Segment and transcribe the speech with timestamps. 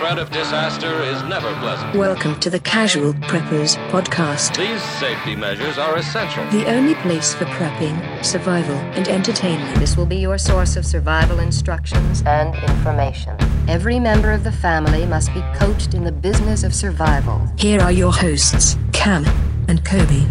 [0.00, 1.94] threat of disaster is never pleasant.
[1.94, 6.42] Welcome to the Casual Preppers Podcast, These safety measures are essential.
[6.48, 9.78] the only place for prepping, survival, and entertainment.
[9.78, 13.36] This will be your source of survival instructions and information.
[13.68, 17.46] Every member of the family must be coached in the business of survival.
[17.58, 19.26] Here are your hosts, Cam
[19.68, 20.24] and Coby.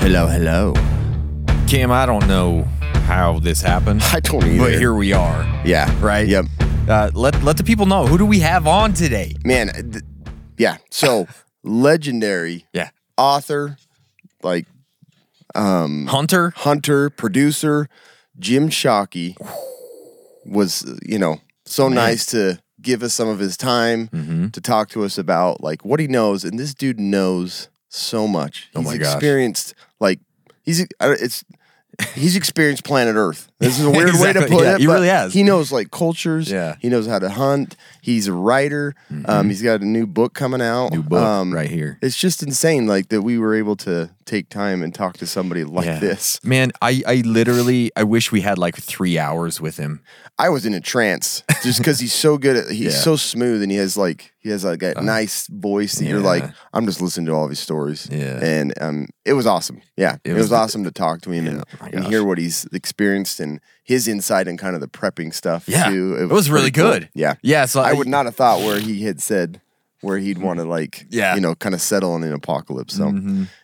[0.00, 0.72] Hello, hello.
[1.68, 2.62] Cam, I don't know
[3.04, 4.58] how this happened, I don't either.
[4.64, 5.44] but here we are.
[5.66, 6.26] yeah, Right?
[6.26, 6.46] Yep,
[6.88, 9.34] Uh, let let the people know who do we have on today?
[9.44, 9.72] man.
[9.92, 10.04] Th-
[10.58, 11.26] yeah, so
[11.64, 13.76] legendary Yeah, author,
[14.42, 14.66] like
[15.54, 16.52] um, Hunter.
[16.56, 17.88] hunter, producer,
[18.38, 19.36] Jim Shockey
[20.46, 24.48] was, you know, so nice to give us some of his time Mm-hmm.
[24.48, 28.70] to talk to us about like what he knows, and this dude knows so much.
[28.74, 29.14] Oh he's my gosh.
[29.14, 30.20] experienced like
[30.62, 31.44] he's uh, it's.
[32.14, 33.48] He's experienced planet Earth.
[33.58, 34.80] This is a weird way to put Yeah, it.
[34.80, 35.32] he but really has.
[35.32, 36.50] He knows like cultures.
[36.50, 36.72] Yeah.
[36.72, 36.80] Mm-hmm.
[36.80, 37.76] He knows how to hunt.
[38.02, 38.94] He's a writer.
[39.24, 40.92] Um, he's got a new book coming out.
[40.92, 41.98] New book Um, right here.
[42.02, 45.64] It's just insane, like that we were able to take time and talk to somebody
[45.64, 45.98] like Yeah.
[46.00, 46.38] this.
[46.44, 50.00] Man, I, I literally I wish we had like three hours with him.
[50.38, 52.90] I was in a trance just because he's so good at he's Yeah.
[52.90, 56.44] So smooth and he has like he has like a nice voice that you're like.
[56.72, 58.06] I'm just listening to all of his stories.
[58.12, 58.38] Yeah.
[58.42, 59.80] and um, it was awesome.
[59.96, 62.64] Yeah, it, was was, awesome to talk to him and, my and hear what he's
[62.72, 63.45] experienced and
[63.84, 65.68] his insight and kind of the prepping stuff.
[65.68, 66.16] Yeah, too.
[66.18, 66.92] it was really pretty cool.
[66.92, 67.08] good.
[67.14, 69.60] Yeah, Yeah, so I would not have thought where he had said
[70.02, 71.34] where he'd want to like Yeah.
[71.34, 72.94] you know kind of settle in an apocalypse.
[72.96, 73.12] So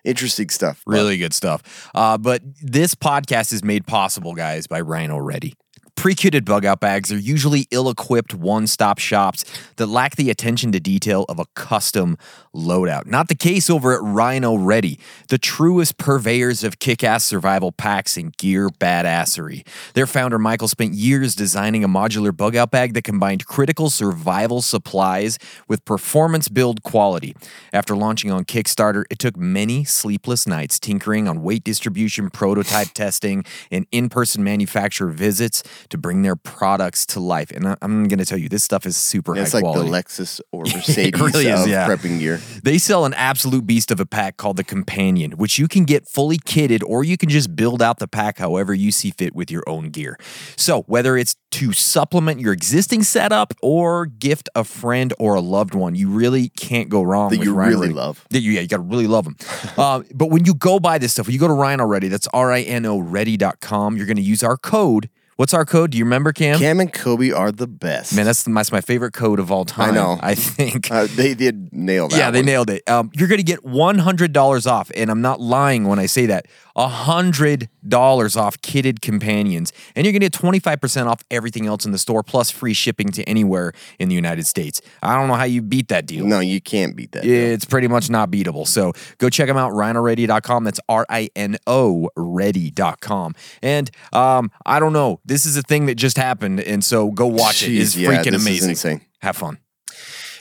[0.05, 0.83] interesting stuff.
[0.87, 1.91] but- Really good stuff.
[1.95, 5.55] Uh, but this podcast is made possible, guys, by Rino Ready.
[5.95, 9.45] Pre-kitted bug out bags are usually ill-equipped one-stop shops
[9.77, 12.17] that lack the attention to detail of a custom
[12.55, 13.07] loadout.
[13.07, 18.37] Not the case over at Rino Ready, the truest purveyors of kick-ass survival packs and
[18.37, 19.67] gear badassery.
[19.95, 24.63] Their founder Michael spent years designing a modular bug out bag that combined critical survival
[24.63, 27.35] supplies with performance build quality.
[27.73, 33.45] After launching on Kickstarter, it took many sleepless nights tinkering on weight distribution, prototype testing,
[33.71, 37.51] and in-person manufacturer visits to bring their products to life.
[37.51, 39.91] And I'm going to tell you, this stuff is super It's high like quality.
[39.91, 41.89] the Lexus or Mercedes really is, of yeah.
[41.89, 42.42] prepping gear.
[42.63, 46.07] They sell an absolute beast of a pack called the Companion, which you can get
[46.07, 49.51] fully kitted or you can just build out the pack however you see fit with
[49.51, 50.17] your own gear.
[50.57, 55.75] So, whether it's to supplement your existing setup or gift a friend or a loved
[55.75, 57.95] one, you really can't go wrong That with you Rino really Ready.
[57.95, 58.25] love.
[58.31, 59.37] That you, yeah, you got to really love them.
[59.77, 62.29] uh, but when you go buy this stuff, when you go to Rino Ready, that's
[62.33, 65.09] R I N O ready.com, you're going to use our code.
[65.37, 65.93] What's our code?
[65.93, 66.59] Do you remember, Cam?
[66.59, 68.15] Cam and Coby are the best.
[68.15, 69.91] Man, that's, that's my favorite code of all time.
[69.91, 70.19] I know.
[70.21, 70.91] I think.
[70.91, 72.17] uh, they did nail that.
[72.19, 72.87] Yeah, they nailed it.
[72.89, 76.47] Um, you're going to get $100 off, and I'm not lying when I say that.
[76.77, 81.99] $100 off kitted companions, and you're going to get 25% off everything else in the
[81.99, 84.81] store, plus free shipping to anywhere in the United States.
[85.03, 86.25] I don't know how you beat that deal.
[86.27, 87.23] No, you can't beat that.
[87.23, 87.53] deal.
[87.53, 88.67] It's pretty much not beatable.
[88.67, 90.65] So go check them out, rinoready.com.
[90.65, 93.35] That's R I N O ready.com.
[93.63, 95.21] And um, I don't know.
[95.25, 96.61] This is a thing that just happened.
[96.61, 97.71] And so go watch it.
[97.71, 99.03] Jeez, It's yeah, freaking amazing.
[99.21, 99.59] Have fun.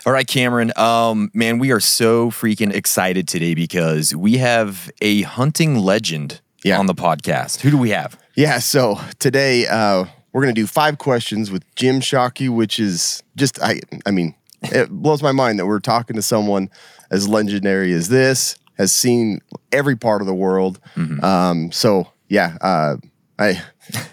[0.06, 0.72] All right, Cameron.
[0.78, 6.80] Um, man, we are so freaking excited today because we have a hunting legend Yeah.
[6.80, 7.62] on the podcast.
[7.62, 8.18] Who do we have?
[8.36, 13.62] Yeah, so today uh, we're gonna do five questions with Jim Shockey, which is just
[13.62, 16.70] I I mean, it blows my mind that we're talking to someone
[17.12, 19.42] as legendary as this, has seen
[19.72, 20.80] every part of the world.
[20.96, 21.24] Mm-hmm.
[21.24, 22.96] Um, so yeah, uh,
[23.38, 23.62] I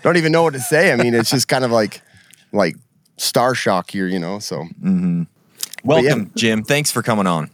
[0.03, 0.93] don't even know what to say.
[0.93, 2.03] I mean, it's just kind of like
[2.53, 2.76] like
[3.16, 4.38] star shock here, you know.
[4.41, 4.65] So
[5.84, 6.62] Welcome, Jim.
[6.62, 7.50] Thanks for coming on.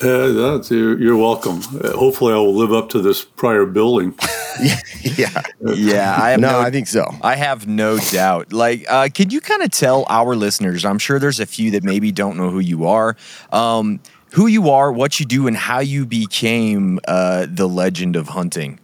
[0.00, 1.60] Uh, that's, you're, you're welcome.
[1.82, 4.16] Uh, hopefully, I will live up to this prior billing.
[5.02, 7.04] yeah, Yeah, I have no, no I think so.
[7.20, 8.52] I have no doubt.
[8.52, 10.84] Like, uh, could you kind of tell our listeners?
[10.84, 13.16] I'm sure there's a few that maybe don't know who you are,
[13.50, 13.98] um,
[14.34, 18.78] who you are, what you do, and how you became uh, the legend of hunting.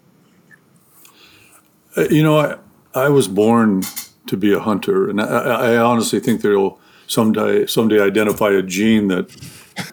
[1.97, 2.56] Uh, you know, I,
[2.92, 3.84] I was born
[4.26, 8.62] to be a hunter, and I, I I honestly think there'll someday someday identify a
[8.62, 9.34] gene that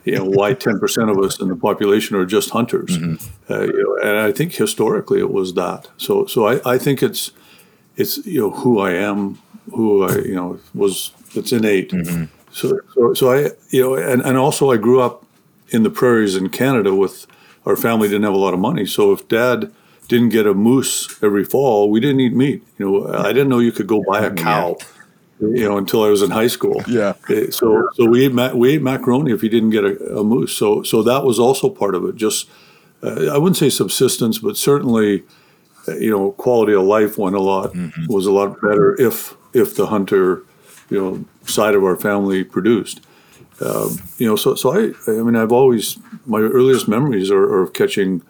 [0.05, 2.97] you know why ten percent of us in the population are just hunters,
[3.49, 5.87] uh, you know, and I think historically it was that.
[5.97, 7.31] So so I, I think it's
[7.97, 9.39] it's you know who I am,
[9.73, 11.91] who I you know was it's innate.
[12.51, 15.25] So, so so I you know and, and also I grew up
[15.69, 17.25] in the prairies in Canada with
[17.65, 18.85] our family didn't have a lot of money.
[18.85, 19.71] So if dad
[20.07, 22.63] didn't get a moose every fall, we didn't eat meat.
[22.77, 24.77] You know, I didn't know you could go buy a cow.
[25.41, 26.81] You know, until I was in high school.
[26.88, 27.13] Yeah.
[27.29, 30.23] Eh, So, so we ate ma- we ate macaroni if you didn't get a, a
[30.23, 30.53] moose.
[30.53, 32.15] So, so that was also part of it.
[32.15, 32.47] Just,
[33.01, 35.23] uh, I wouldn't say subsistence, but certainly,
[35.88, 37.73] uh, you know, quality of life went a lot
[38.07, 40.43] was a lot better if if the hunter,
[40.91, 43.01] you know, side of our family produced.
[43.65, 47.63] Um, you know, so so I I mean I've always my earliest memories are, are
[47.63, 48.21] of catching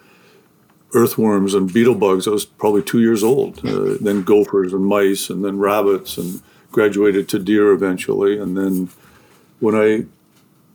[0.94, 2.28] earthworms and beetle bugs.
[2.28, 3.60] I was probably two years old.
[3.66, 6.42] Uh, then gophers and mice, and then rabbits, and
[6.72, 8.38] graduated to deer eventually.
[8.40, 8.90] And then
[9.60, 10.06] when I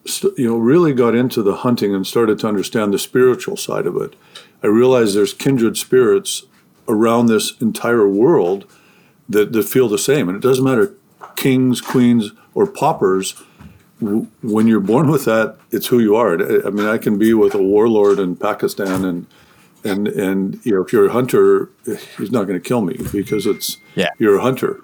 [0.09, 3.87] st- you know really got into the hunting and started to understand the spiritual side
[3.87, 4.15] of it,
[4.63, 6.45] I realized there's kindred spirits
[6.89, 8.65] around this entire world
[9.29, 10.29] that, that feel the same.
[10.29, 10.95] And it doesn't matter
[11.35, 13.35] kings, queens, or paupers.
[14.01, 16.39] When you're born with that, it's who you are.
[16.39, 19.27] I uh, I mean, I can be with a warlord in Pakistan, and
[19.85, 21.71] and and you know, if you're a hunter,
[22.19, 24.11] he's not going to kill me because it's Yeah.
[24.19, 24.81] you're a hunter.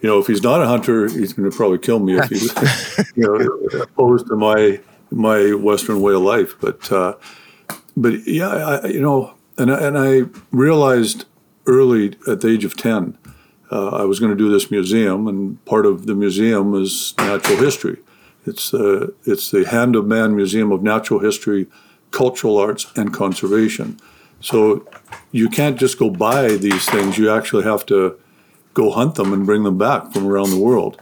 [0.00, 2.52] You know, if he's not a hunter, he's going to probably kill me if he's
[3.16, 4.80] you know opposed to my
[5.10, 6.54] my Western way of life.
[6.60, 7.14] But uh,
[7.96, 11.24] but yeah, I, you know, and I, and I realized
[11.66, 13.16] early at the age of ten,
[13.70, 17.58] uh, I was going to do this museum, and part of the museum is natural
[17.58, 17.98] history.
[18.46, 21.66] It's the it's the Hand of Man Museum of Natural History,
[22.10, 23.98] Cultural Arts, and Conservation.
[24.40, 24.86] So
[25.32, 27.16] you can't just go buy these things.
[27.16, 28.18] You actually have to
[28.74, 31.00] go hunt them and bring them back from around the world.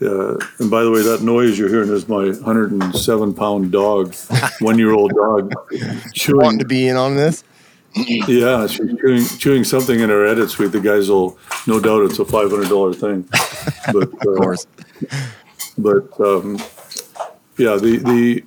[0.00, 4.14] Uh, and by the way, that noise you're hearing is my 107 pound dog,
[4.60, 5.52] one year old dog,
[6.14, 6.40] chewing.
[6.44, 7.42] Wanting to be in on this?
[8.28, 10.70] Yeah, she's chewing, chewing something in her edit suite.
[10.70, 13.28] The guys will, no doubt, it's a five hundred dollar thing.
[13.92, 14.66] But uh, Of course.
[15.78, 16.58] but um,
[17.56, 18.44] yeah, the the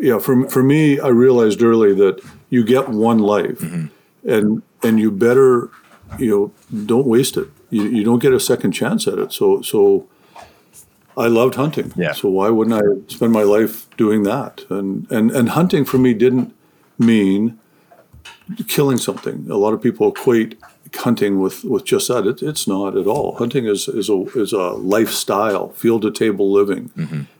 [0.00, 3.60] yeah for for me, I realized early that you get one life,
[4.24, 5.68] and and you better
[6.18, 6.52] you know
[6.86, 7.48] don't waste it.
[7.74, 9.32] You, you don't get a second chance at it.
[9.32, 10.06] So so.
[11.16, 11.92] I loved hunting.
[11.94, 12.12] Yeah.
[12.12, 14.64] So why wouldn't I spend my life doing that?
[14.68, 16.52] And and and hunting for me didn't
[16.98, 17.58] mean
[18.66, 19.48] killing something.
[19.48, 20.58] A lot of people equate
[20.96, 22.26] hunting with, with just that.
[22.26, 23.36] It, it's not at all.
[23.36, 26.90] Hunting is, is a is a lifestyle, field to table living,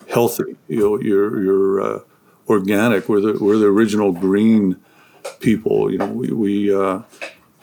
[0.09, 0.57] healthy.
[0.69, 2.01] You know, you're you're uh,
[2.49, 3.09] organic.
[3.09, 4.77] We're the we're the original green
[5.41, 5.91] people.
[5.91, 7.01] You know, we we uh,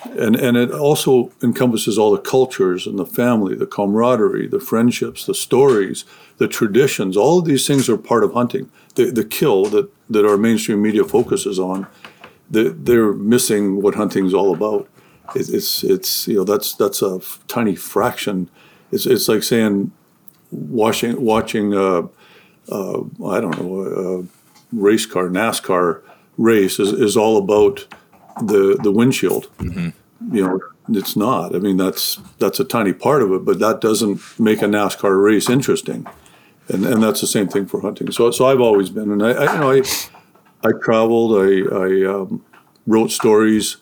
[0.05, 5.25] and and it also encompasses all the cultures and the family, the camaraderie, the friendships,
[5.25, 6.05] the stories,
[6.37, 7.15] the traditions.
[7.15, 8.71] All of these things are part of hunting.
[8.95, 11.87] The the kill that that our mainstream media focuses on
[12.49, 14.87] they- they're missing what hunting's all about.
[15.35, 18.49] It's, it's, it's you know that's that's a f- tiny fraction.
[18.91, 19.91] It's, it's like saying
[20.51, 22.07] watching watching uh,
[22.69, 24.25] uh, I don't know a
[24.75, 26.01] race car NASCAR
[26.37, 27.87] race is, is all about
[28.47, 29.49] the the windshield.
[29.59, 29.93] You
[30.47, 30.59] know
[30.89, 31.55] it's not.
[31.55, 35.23] I mean that's that's a tiny part of it, but that doesn't make a NASCAR
[35.23, 36.07] race interesting.
[36.67, 38.11] And, and that's the same thing for hunting.
[38.11, 41.33] So, so I've always been, and I, I you know, I, I traveled.
[41.43, 42.45] I, I um,
[42.87, 43.77] wrote stories.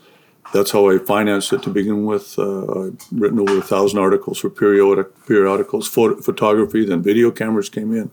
[0.53, 2.39] That's how I financed it to begin with.
[2.39, 6.85] Uh, I've written over a thousand articles for periodic periodicals, photo, photography.
[6.85, 8.09] Then video cameras came in,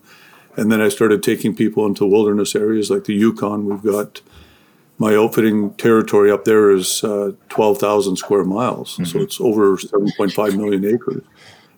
[0.56, 3.64] and then I started taking people into wilderness areas like the Yukon.
[3.64, 4.20] We've got
[4.98, 10.10] my outfitting territory up there is uh, twelve thousand square miles, so it's over seven
[10.16, 11.22] point five million acres,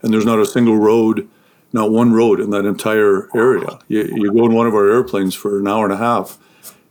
[0.02, 1.28] and there's not a single road,
[1.72, 3.78] not one road in that entire area.
[3.88, 6.38] You, you go in one of our airplanes for an hour and a half,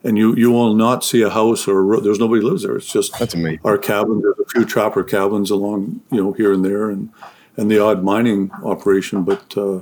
[0.03, 2.03] and you you will not see a house or a road.
[2.03, 2.75] There's nobody lives there.
[2.75, 3.61] It's just That's amazing.
[3.63, 4.21] our cabins.
[4.23, 7.09] There's a few trapper cabins along, you know, here and there, and
[7.55, 9.23] and the odd mining operation.
[9.23, 9.79] But uh,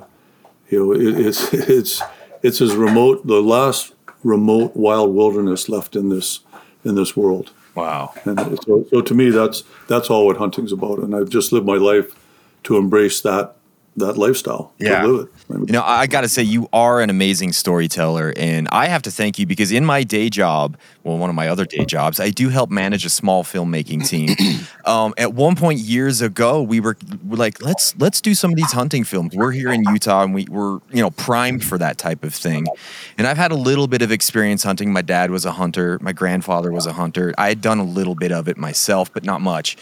[0.70, 2.04] you know, it, it's it's
[2.44, 3.94] it's as remote, the last
[4.26, 6.42] remote wild wilderness left in this
[6.84, 7.52] in this world.
[7.76, 8.14] Wow.
[8.26, 11.00] And so, so to me, that's that's all what hunting's about.
[11.00, 12.14] And I've just lived my life
[12.64, 13.56] to embrace that
[13.98, 14.74] that lifestyle.
[14.80, 15.04] Yeah.
[15.06, 15.68] Live it.
[15.68, 18.32] You know, I I got to say, you are an amazing storyteller.
[18.38, 21.48] And I have to thank you because in my day job, well, one of my
[21.48, 24.36] other day jobs, I do help manage a small filmmaking team.
[24.86, 28.56] um, at one point years ago, we were, we're like, let's let's do some of
[28.56, 29.36] these hunting films.
[29.36, 32.68] We're here in Utah and we, we're, you know, primed for that type of thing.
[33.18, 34.94] And I've had a little bit of experience hunting.
[34.94, 37.34] My dad was a hunter, my grandfather was a hunter.
[37.36, 39.76] I had done a little bit of it myself, but not much.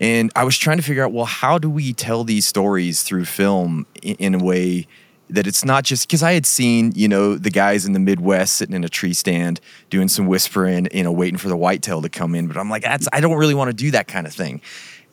[0.00, 3.24] And I was trying to figure out, well, how do we tell these stories through
[3.24, 4.86] film in, in a way
[5.28, 8.56] that it's not just because I had seen, you know, the guys in the Midwest
[8.56, 9.60] sitting in a tree stand
[9.90, 12.46] doing some whispering, you know, waiting for the whitetail to come in.
[12.46, 14.60] But I'm like, that's I don't really want to do that kind of thing.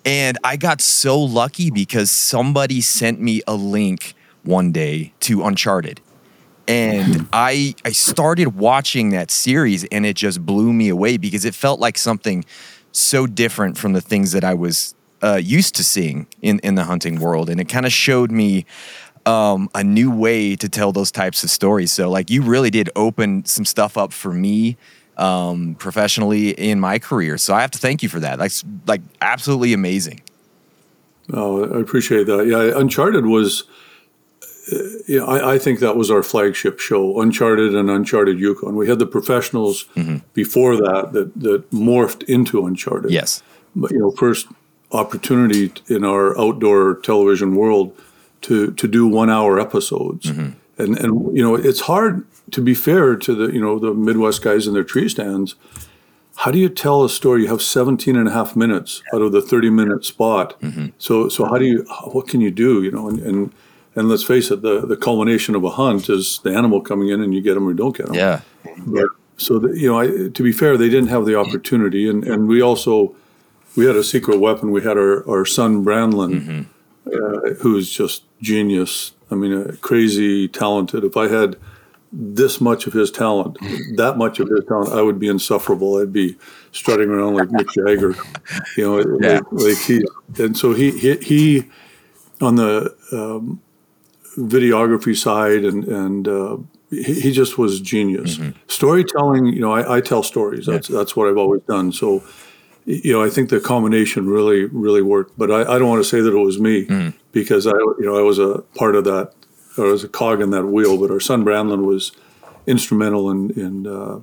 [0.06, 4.14] And I got so lucky because somebody sent me a link
[4.44, 6.02] one day to Uncharted.
[6.68, 11.56] And I I started watching that series and it just blew me away because it
[11.56, 12.46] felt like something
[12.94, 16.86] so different from the things that I was uh, used to seeing in, in the
[16.86, 17.50] hunting world.
[17.50, 18.66] And it kind of showed me
[19.26, 21.92] um, a new way to tell those types of stories.
[21.92, 24.78] So, like, you really did open some stuff up for me
[25.18, 27.38] um, professionally in my career.
[27.38, 28.40] So, I have to thank you for that.
[28.40, 30.22] Like, s- like absolutely amazing.
[31.32, 32.48] Oh, I appreciate that.
[32.48, 33.64] Yeah, Uncharted was
[35.08, 38.76] you know, I, I think that was our flagship show, Uncharted and Uncharted Yukon.
[38.76, 40.18] We had the professionals mm-hmm.
[40.34, 43.12] before that, that that morphed into Uncharted.
[43.12, 43.44] Yes.
[43.76, 44.48] But you know, first
[44.92, 47.98] opportunity in our outdoor television world
[48.42, 50.52] to to do one hour episodes, mm-hmm.
[50.82, 54.42] and and you know, it's hard to be fair to the you know the Midwest
[54.42, 55.56] guys in their tree stands.
[56.36, 57.44] How do you tell a story?
[57.44, 60.60] You have 17 and a half minutes out of the 30 minute spot.
[60.62, 60.88] Mm-hmm.
[60.98, 62.82] So, so how do you, what can you do?
[62.82, 63.54] You know, and, and,
[63.96, 67.22] and let's face it, the, the culmination of a hunt is the animal coming in
[67.22, 68.16] and you get them or don't get them.
[68.16, 68.42] Yeah.
[68.86, 69.08] But,
[69.38, 72.08] so, the, you know, I, to be fair, they didn't have the opportunity.
[72.10, 73.16] And, and we also,
[73.76, 74.72] we had a secret weapon.
[74.72, 76.66] We had our, our son, Branlin,
[77.08, 79.14] uh, who's just genius.
[79.32, 81.04] I mean, uh, crazy talented.
[81.04, 81.58] If I had
[82.12, 83.58] this much of his talent,
[83.98, 85.98] that much of his talent, I would be insufferable.
[85.98, 86.38] I'd be
[86.72, 88.16] strutting around like Mick Jagger,
[88.78, 89.40] you know, Yeah.
[89.40, 90.06] like, like he.
[90.38, 91.70] And so he he, he
[92.40, 93.60] on the um,
[94.38, 96.58] videography side and and uh,
[96.90, 98.40] he, he just was genius.
[98.68, 100.66] Storytelling, you know, I, I tell stories.
[100.66, 101.92] That's that's what I've always done.
[101.92, 102.24] So.
[102.86, 105.38] You know, I think the combination really, really worked.
[105.38, 108.18] But I, I don't want to say that it was me because I, you know,
[108.18, 109.32] I was a part of that
[109.78, 111.00] or as a cog in that wheel.
[111.00, 112.12] But our son Branlin was
[112.68, 114.20] instrumental in in uh,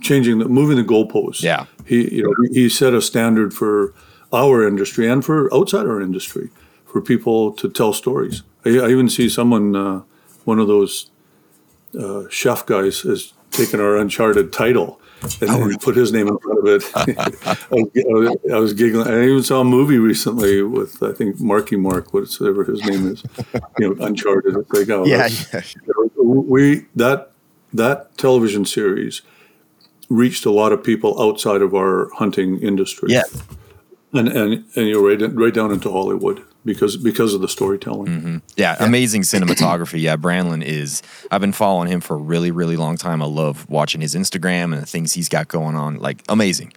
[0.00, 1.42] changing the moving the goalposts.
[1.42, 1.66] Yeah.
[1.86, 3.94] he you know he set a standard for
[4.32, 6.50] our industry and for outside our industry
[6.90, 8.42] for people to tell stories.
[8.64, 10.02] I, I even see someone, uh,
[10.44, 11.10] one of those
[11.98, 15.00] uh, chef guys, has taken our Uncharted title.
[15.42, 16.82] And, and put his name in front of it.
[16.96, 17.74] I,
[18.08, 19.06] was, I was giggling.
[19.06, 23.22] I even saw a movie recently with I think Marky Mark, whatever his name is.
[23.78, 24.56] You know, Uncharted.
[24.56, 25.60] It's like, oh, Yeah, yeah.
[26.16, 27.32] we that
[27.74, 29.20] that television series
[30.08, 33.10] reached a lot of people outside of our hunting industry.
[33.12, 33.22] Yeah.
[34.14, 38.42] and and and you're right right down into Hollywood because because of the storytelling.
[38.56, 40.00] Yeah, amazing cinematography.
[40.00, 41.02] Yeah, Branlin is.
[41.30, 43.22] I've been following him for a really, really long time.
[43.22, 45.96] I love watching his Instagram and the things he's got going on.
[45.96, 46.72] Like amazing.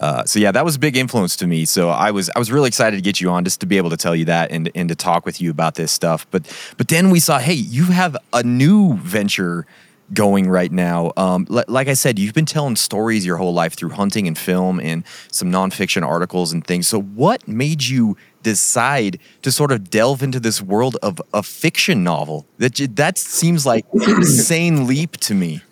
[0.00, 1.66] Uh, so yeah, that was a big influence to me.
[1.66, 3.90] So I was I was really excited to get you on just to be able
[3.90, 6.26] to tell you that and and to talk with you about this stuff.
[6.30, 9.66] But but then we saw, hey, you have a new venture
[10.12, 11.12] going right now.
[11.16, 14.36] Um, li- like I said, you've been telling stories your whole life through hunting and
[14.36, 16.88] film and some nonfiction articles and things.
[16.88, 22.02] So what made you decide to sort of delve into this world of a fiction
[22.02, 22.46] novel?
[22.58, 25.62] That j- that seems like an insane leap to me.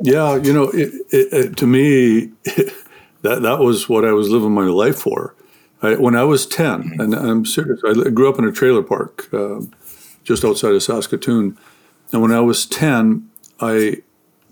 [0.00, 2.26] Yeah, you know, it, it, it, to me,
[3.22, 5.34] that that was what I was living my life for.
[5.80, 9.32] I, when I was 10, and I'm serious, I grew up in a trailer park
[9.32, 9.72] um
[10.28, 11.56] just outside of Saskatoon.
[12.12, 13.27] And when I was 10,
[13.60, 14.02] I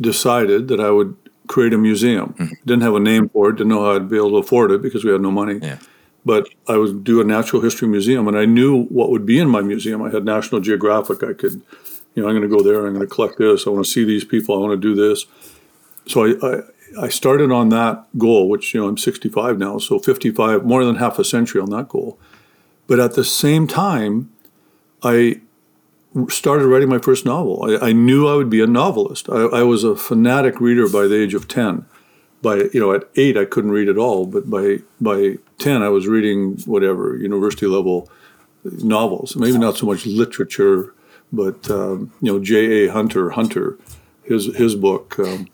[0.00, 2.34] decided that I would create a museum.
[2.34, 2.54] Mm-hmm.
[2.64, 4.82] Didn't have a name for it, didn't know how I'd be able to afford it
[4.82, 5.58] because we had no money.
[5.62, 5.78] Yeah.
[6.24, 9.48] But I would do a natural history museum, and I knew what would be in
[9.48, 10.02] my museum.
[10.02, 11.22] I had National Geographic.
[11.22, 11.62] I could,
[12.14, 12.84] you know, I'm going to go there.
[12.84, 13.66] I'm going to collect this.
[13.66, 14.56] I want to see these people.
[14.56, 15.26] I want to do this.
[16.08, 20.00] So I, I, I started on that goal, which you know I'm 65 now, so
[20.00, 22.18] 55, more than half a century on that goal.
[22.88, 24.32] But at the same time,
[25.02, 25.40] I
[26.28, 27.64] started writing my first novel.
[27.64, 29.28] I, I knew I would be a novelist.
[29.28, 31.84] I, I was a fanatic reader by the age of 10.
[32.42, 35.88] By you know, at eight I couldn't read at all, but by by 10 I
[35.88, 38.10] was reading whatever university level
[38.64, 39.36] novels.
[39.36, 40.94] Maybe not so much literature,
[41.32, 42.86] but um, you know, J.
[42.86, 42.92] A.
[42.92, 43.78] Hunter, Hunter,
[44.22, 45.18] his his book.
[45.18, 45.48] Um,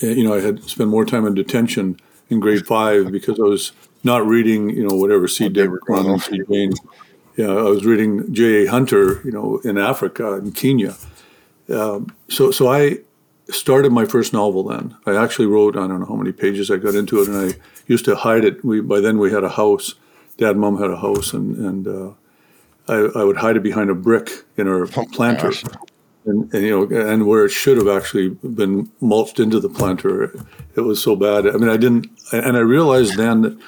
[0.00, 3.72] you know, I had spent more time in detention in grade five because I was
[4.04, 5.48] not reading, you know, whatever C.
[5.48, 6.40] David Cronin, C.
[6.50, 6.72] Jane.
[7.36, 8.64] Yeah, I was reading J.
[8.64, 8.70] A.
[8.70, 10.96] Hunter, you know, in Africa, in Kenya.
[11.68, 13.00] Um, so, so I
[13.50, 14.96] started my first novel then.
[15.06, 17.58] I actually wrote, I don't know how many pages I got into it, and I
[17.86, 18.64] used to hide it.
[18.64, 19.94] We by then we had a house.
[20.38, 22.12] Dad and Mom had a house, and and uh,
[22.88, 25.52] I, I would hide it behind a brick in our planter.
[26.24, 30.34] And, and you know, and where it should have actually been mulched into the planter,
[30.74, 31.46] it was so bad.
[31.46, 33.58] I mean, I didn't, and I realized then that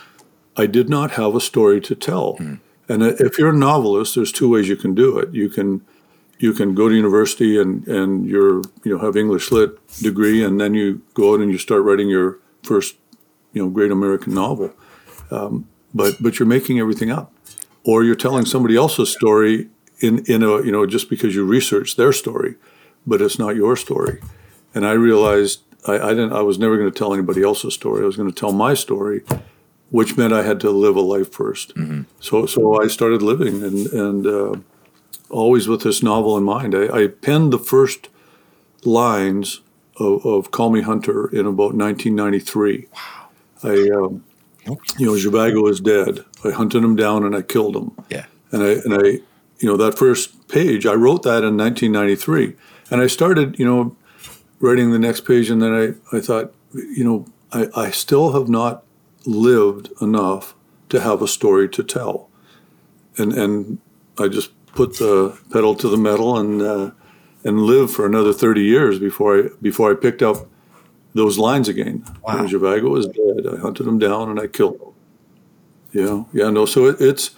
[0.56, 2.36] I did not have a story to tell.
[2.88, 5.34] And if you're a novelist, there's two ways you can do it.
[5.34, 5.82] You can
[6.38, 10.60] you can go to university and and you're you know have English lit degree, and
[10.60, 12.96] then you go out and you start writing your first
[13.52, 14.72] you know great American novel.
[15.30, 17.32] Um, but but you're making everything up,
[17.84, 19.68] or you're telling somebody else's story
[20.00, 22.54] in in a you know just because you research their story,
[23.06, 24.20] but it's not your story.
[24.74, 28.02] And I realized I, I didn't I was never going to tell anybody else's story.
[28.02, 29.22] I was going to tell my story,
[29.90, 33.86] which meant I had to live a life 1st So so I started living and
[34.04, 34.54] and uh,
[35.30, 36.74] always with this novel in mind.
[36.74, 38.08] I, I penned the first
[38.84, 39.60] lines
[39.96, 42.86] of, of Call Me Hunter in about 1993.
[42.92, 43.28] Wow.
[43.62, 44.24] I um,
[44.98, 46.24] you know Zhivago is dead.
[46.44, 48.26] I hunted him down and I killed him Yeah.
[48.52, 49.20] and I and I
[49.60, 52.54] you know, that first page, I wrote that in 1993,
[52.92, 53.96] and I started, you know,
[54.60, 55.74] writing the next page, and then
[56.12, 58.84] I, I thought, you know, I, I still have not
[59.28, 60.54] lived enough
[60.88, 62.28] to have a story to tell,
[63.18, 63.78] and and
[64.18, 66.90] I just put the pedal to the metal and uh,
[67.44, 70.46] and lived for another 30 years before I before I picked up
[71.14, 72.04] those lines again.
[72.22, 72.36] Wow.
[72.38, 74.92] When Zhivago was dead, I hunted him down and I killed him.
[75.92, 76.66] Yeah, yeah, no.
[76.66, 77.30] So it, it's,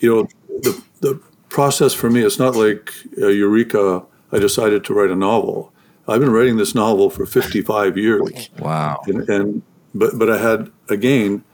[0.00, 0.28] you know,
[0.62, 2.22] the the process for me.
[2.22, 4.04] It's not like uh, Eureka.
[4.32, 5.72] I decided to write a novel.
[6.08, 9.00] I've been writing this novel for 55 years, Wow.
[9.06, 9.62] and, and
[9.94, 11.44] but but I had again.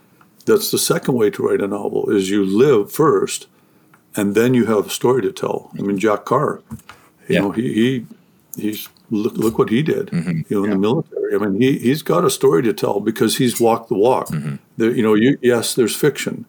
[0.47, 3.47] That's the second way to write a novel: is you live first,
[4.17, 5.71] and then you have a story to tell.
[5.79, 7.41] I mean, Jack Carr, you Yeah.
[7.43, 8.07] know, he he
[8.57, 10.41] he's look look what he did, Mm-hmm.
[10.49, 11.35] you know, in the military.
[11.35, 14.29] I mean, he he's got a story to tell because he's walked the walk.
[14.29, 14.57] Mm-hmm.
[14.79, 16.47] There, you know, you, yes, there's fiction,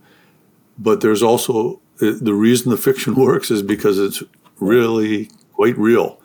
[0.80, 4.24] but there's also uh, the reason the fiction works is because it's
[4.60, 6.18] really quite real,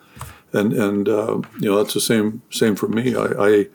[0.53, 3.13] and and uh, you know that's the same same for me.
[3.13, 3.67] I, I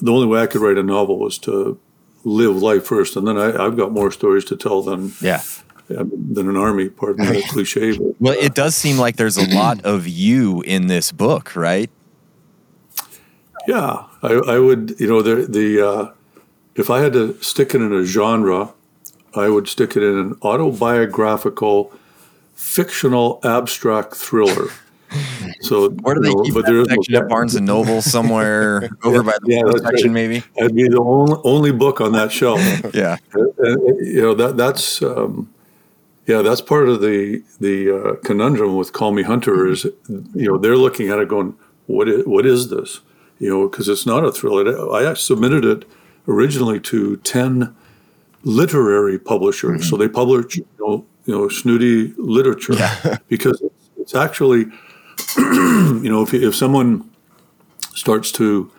[0.00, 1.78] the only way I could write a novel was to
[2.24, 5.42] live life first, and then I, I've got more stories to tell than Yeah.
[5.88, 6.88] than an army.
[6.88, 7.96] Pardon the cliche.
[7.98, 11.90] But, Well, it does seem like there's a lot of you in this book, right?
[13.66, 14.94] Yeah, I, I would.
[14.98, 16.12] You know, the the uh,
[16.74, 18.72] if I had to stick it in a genre,
[19.34, 21.92] I would stick it in an autobiographical,
[22.54, 24.68] fictional, abstract thriller.
[25.62, 29.22] So Where do they know, keep but that section at Barnes and Noble somewhere over
[29.22, 30.28] by the Yeah, section, right.
[30.28, 30.42] maybe?
[30.56, 32.60] That'd be the only, only book on that shelf.
[32.94, 33.16] Yeah.
[33.34, 35.50] And, you know that that's um,
[36.26, 40.56] yeah that's part of the the uh, conundrum with Call Me Hunter is you know
[40.56, 41.54] they're looking at it going
[41.86, 43.00] what is, what is this
[43.38, 45.84] you know because it's not a thriller I submitted it
[46.26, 47.74] originally to ten
[48.44, 52.74] literary publishers so they publish you know you know snooty literature
[53.28, 54.66] because it's, it's actually
[55.38, 57.08] you know if if someone
[57.94, 58.70] starts to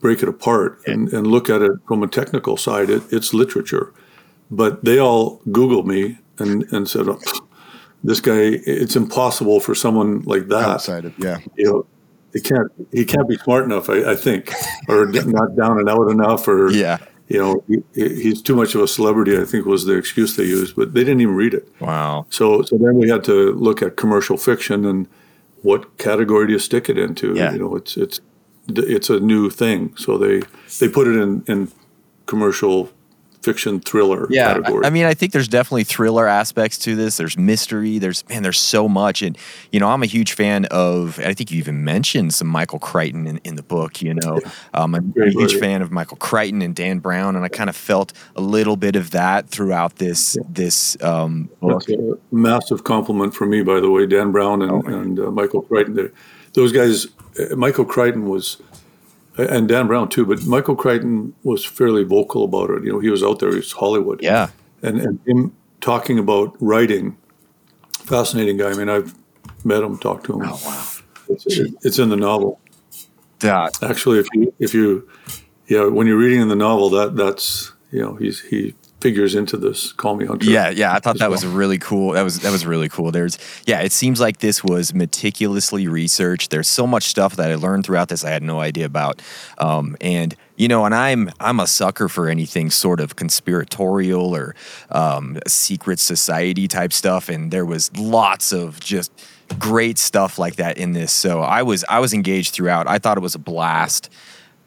[0.00, 3.92] break it apart and, and look at it from a technical side, it, it's literature.
[4.50, 7.18] But they all Googled me and, and said, oh,
[8.02, 10.68] this guy, it's impossible for someone like that.
[10.68, 11.38] outside of yeah.
[11.56, 11.86] You know,
[12.34, 14.52] he can't, he can't be smart enough, I, I think,
[14.88, 16.98] or not down and out enough, or, Yeah.
[17.28, 20.44] you know, he, he's too much of a celebrity, I think was the excuse they
[20.44, 21.66] used, but they didn't even read it.
[21.80, 22.26] Wow.
[22.28, 25.08] So, so then we had to look at commercial fiction and
[25.64, 27.34] what category do you stick it into?
[27.34, 27.52] Yeah.
[27.52, 28.20] You know, it's it's
[28.68, 30.42] it's a new thing, so they
[30.78, 31.68] they put it in in
[32.26, 32.90] commercial
[33.44, 34.84] fiction thriller Yeah, category.
[34.84, 37.16] I, I mean, I think there's definitely thriller aspects to this.
[37.16, 37.98] There's mystery.
[37.98, 39.36] There's man, there's so much, and
[39.70, 41.18] you know, I'm a huge fan of.
[41.20, 44.02] I think you even mentioned some Michael Crichton in, in the book.
[44.02, 44.40] You know,
[44.72, 47.70] um, I'm a Great huge fan of Michael Crichton and Dan Brown, and I kind
[47.70, 51.84] of felt a little bit of that throughout this this um, book.
[51.86, 54.06] That's a massive compliment for me, by the way.
[54.06, 56.10] Dan Brown and, Oh, and uh, Michael Crichton.
[56.54, 57.06] Those guys,
[57.38, 58.62] uh, Michael Crichton was,
[59.36, 62.84] and Dan Brown too, but Michael Crichton was fairly vocal about it.
[62.84, 64.22] You know, he was out there, he's Hollywood.
[64.22, 64.48] Yeah,
[64.82, 67.16] and, and him talking about writing,
[67.92, 68.70] fascinating guy.
[68.70, 69.14] I mean, I've
[69.64, 70.42] met him, talked to him.
[70.44, 70.86] Oh wow.
[71.28, 71.46] It's,
[71.84, 72.60] it's in the novel.
[73.40, 75.08] That Actually, if you if you
[75.66, 79.58] yeah, when you're reading in the novel, that that's you know he's he figures into
[79.58, 79.92] this.
[79.92, 80.50] Call me Hunter.
[80.50, 82.12] Yeah, yeah, I thought that was really cool.
[82.12, 83.10] That was that was really cool.
[83.10, 83.36] There's
[83.66, 86.50] yeah, it seems like this was meticulously researched.
[86.50, 89.20] There's so much stuff that I learned throughout this I had no idea about.
[89.58, 94.54] Um, and you know, and I'm I'm a sucker for anything sort of conspiratorial or
[94.90, 97.28] um, secret society type stuff.
[97.28, 99.12] And there was lots of just
[99.58, 101.12] great stuff like that in this.
[101.12, 102.88] So I was I was engaged throughout.
[102.88, 104.08] I thought it was a blast.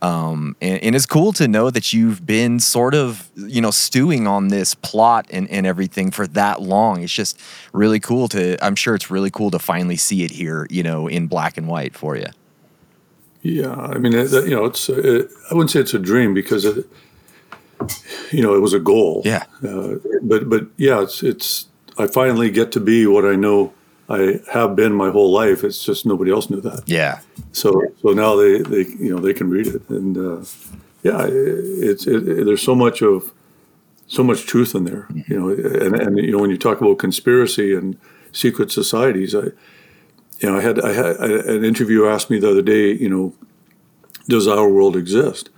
[0.02, 4.28] Um, and, and it's cool to know that you've been sort of, you know, stewing
[4.28, 7.02] on this plot and, and everything for that long.
[7.02, 7.40] It's just
[7.74, 11.08] really cool to, I'm sure it's really cool to finally see it here, you know,
[11.08, 12.28] in black and white for you.
[13.42, 16.66] Yeah, I mean, it, you know, it's it, I wouldn't say it's a dream because
[16.66, 16.86] it,
[18.32, 19.22] you know, it was a goal.
[19.24, 19.46] Yeah.
[19.64, 23.74] Uh, but but yeah, it's it's I finally get to be what I know
[24.10, 25.64] I have been my whole life.
[25.64, 26.84] It's just nobody else knew that.
[26.86, 27.20] Yeah.
[27.52, 30.46] So so now they, they you know they can read it and uh,
[31.04, 33.32] yeah it's it, there's so much of
[34.08, 36.98] so much truth in there you know and, and you know when you talk about
[36.98, 37.98] conspiracy and
[38.32, 39.52] secret societies I
[40.40, 41.18] you know I had I had
[41.56, 43.34] an interview asked me the other day you know
[44.30, 45.50] does our world exist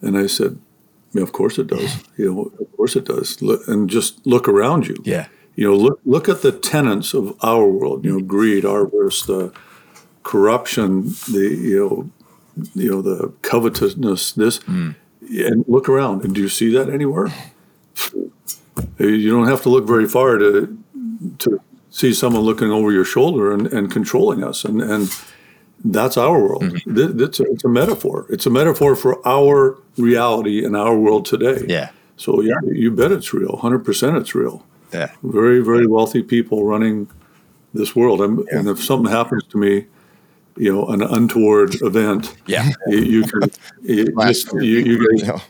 [0.00, 0.58] and I said
[1.12, 4.86] yeah, of course it does you know of course it does and just look around
[4.86, 5.26] you Yeah.
[5.56, 9.52] You know look look at the tenets of our world you know greed avarice the
[10.22, 12.10] corruption the you know
[12.74, 14.94] you know the covetousness this Mm.
[15.22, 17.28] and look around and do you see that anywhere
[18.98, 20.78] you don't have to look very far to
[21.38, 21.60] to
[21.90, 25.14] see someone looking over your shoulder and, and controlling us, and and
[25.84, 26.62] that's our world.
[26.62, 27.20] Mm-hmm.
[27.20, 28.26] It's a, it's a metaphor.
[28.30, 31.64] It's a metaphor for our reality in our world today.
[31.68, 31.90] Yeah.
[32.16, 33.56] So yeah, you bet it's real.
[33.56, 34.64] Hundred percent, it's real.
[34.92, 35.10] Yeah.
[35.22, 37.08] Very very wealthy people running
[37.74, 38.20] this world.
[38.20, 39.86] I'm, And if something happens to me,
[40.56, 42.68] you know, an untoward event, Yeah.
[42.88, 43.42] you, you can
[43.82, 45.40] you, just, you, you guys.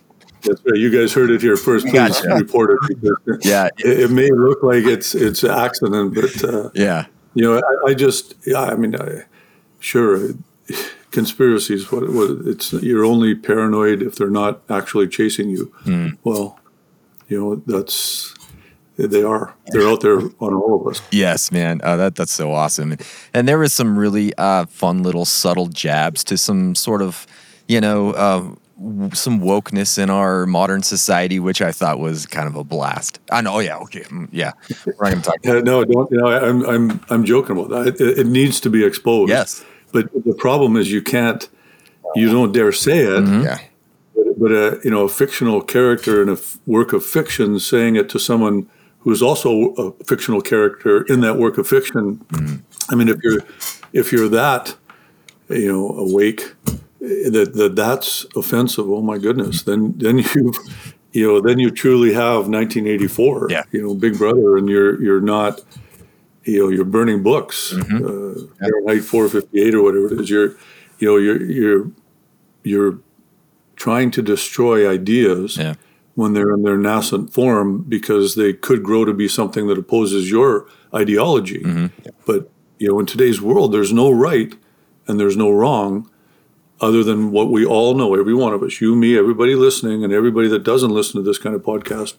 [0.43, 0.77] That's right.
[0.79, 1.85] You guys heard it here first.
[1.87, 2.35] Please Gotcha.
[2.35, 3.45] report it.
[3.45, 3.69] Yeah.
[3.79, 7.07] It, it may look like it's it's an accident, but uh, Yeah.
[7.35, 8.63] you know, I, I just yeah.
[8.63, 9.25] I mean, I,
[9.81, 10.31] sure,
[11.11, 11.91] conspiracies.
[11.93, 15.73] What, what it's you're only paranoid if they're not actually chasing you.
[16.25, 16.59] Well,
[17.29, 18.35] you know that's
[18.97, 19.55] they are.
[19.69, 21.01] They're out there on all of us.
[21.11, 21.81] Yes, man.
[21.83, 22.97] Uh, that that's so awesome.
[23.33, 27.27] And there was some really uh, fun little subtle jabs to some sort of,
[27.69, 28.55] you know, uh,
[29.15, 33.21] some wokeness in our modern society, which I thought was kind of a blast.
[33.31, 33.55] I know.
[33.55, 33.77] Oh yeah.
[33.79, 34.01] Okay.
[34.03, 34.53] mm, Yeah.
[34.87, 35.35] We're not gonna talk.
[35.45, 36.11] Yeah, no, don't.
[36.11, 38.01] You know, I, I'm I'm I'm joking about that.
[38.01, 39.31] It, it needs to be exposed.
[39.31, 39.65] Yes.
[39.93, 41.49] but the problem is you can't.
[42.17, 43.25] You don't dare say it.
[43.45, 43.59] yeah.
[44.37, 48.09] but a you know a fictional character in a f- work of fiction saying it
[48.11, 48.69] to someone
[49.01, 52.17] who's also a fictional character in that work of fiction.
[52.29, 52.57] Mm-hmm.
[52.91, 53.43] I mean, if you're
[53.93, 54.77] if you're that
[55.49, 56.55] you know awake
[57.01, 58.91] that, that that's offensive.
[58.91, 59.63] Oh my goodness!
[59.63, 59.99] Mm-hmm.
[59.99, 60.53] Then then you
[61.13, 63.49] you know then you truly have 1984.
[63.51, 63.65] Yeah.
[63.73, 65.61] You know, Big Brother, and you're you're not.
[66.45, 67.97] You know, you're burning books, mm-hmm.
[67.97, 70.31] uh, Fahrenheit 458 or whatever it is.
[70.31, 70.57] You're,
[70.99, 71.91] you know, you're you're
[72.65, 72.99] you're
[73.77, 75.75] trying to destroy ideas Yeah.
[76.21, 80.31] When they're in their nascent form because they could grow to be something that opposes
[80.31, 81.63] your ideology.
[81.63, 82.09] Mm-hmm.
[82.27, 84.55] But you know, in today's world, there's no right
[85.07, 86.11] and there's no wrong
[86.81, 90.13] other than what we all know, every one of us, you, me, everybody listening, and
[90.13, 92.15] everybody that doesn't listen to this kind of podcast,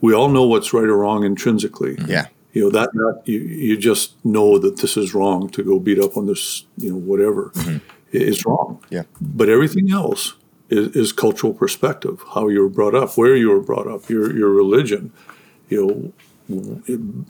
[0.00, 1.96] we all know what's right or wrong intrinsically.
[1.96, 2.10] Mm-hmm.
[2.10, 2.26] Yeah.
[2.52, 6.00] You know, that not you you just know that this is wrong to go beat
[6.00, 7.50] up on this, you know, whatever.
[7.54, 7.78] Mm-hmm.
[8.10, 8.82] It's wrong.
[8.90, 9.02] Yeah.
[9.20, 10.34] But everything else
[10.68, 14.36] is, is cultural perspective, how you were brought up, where you were brought up, your
[14.36, 15.12] your religion,
[15.68, 16.12] you know,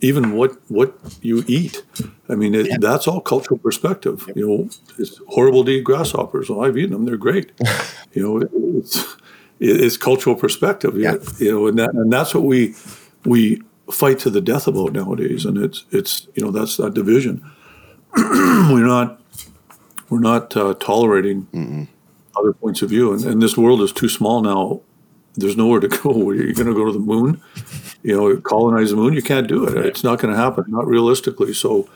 [0.00, 1.82] even what what you eat.
[2.28, 4.30] I mean, it, that's all cultural perspective.
[4.34, 6.48] You know, it's horrible to eat grasshoppers.
[6.48, 7.52] Well, I've eaten them; they're great.
[8.12, 9.16] you know, it, it's
[9.60, 10.96] it's cultural perspective.
[10.96, 11.16] Yeah.
[11.38, 12.74] You know, and that and that's what we
[13.24, 15.44] we fight to the death about nowadays.
[15.44, 17.42] And it's it's you know that's that division.
[18.16, 19.20] we're not
[20.10, 21.88] we're not uh, tolerating
[22.38, 24.80] other points of view, and, and this world is too small now.
[25.34, 26.32] There's nowhere to go.
[26.32, 27.40] You're you going to go to the moon?
[28.02, 29.12] You know, colonize the moon?
[29.14, 29.86] You can't do it.
[29.86, 30.64] It's not going to happen.
[30.68, 31.52] Not realistically.
[31.52, 31.88] So,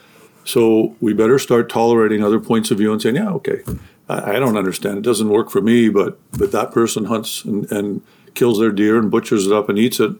[0.45, 3.63] so we better start tolerating other points of view and saying, yeah, okay,
[4.09, 4.99] I, I don't understand.
[4.99, 8.03] It doesn't work for me, but but that person hunts and, and
[8.35, 10.13] kills their deer and butchers it up and eats it.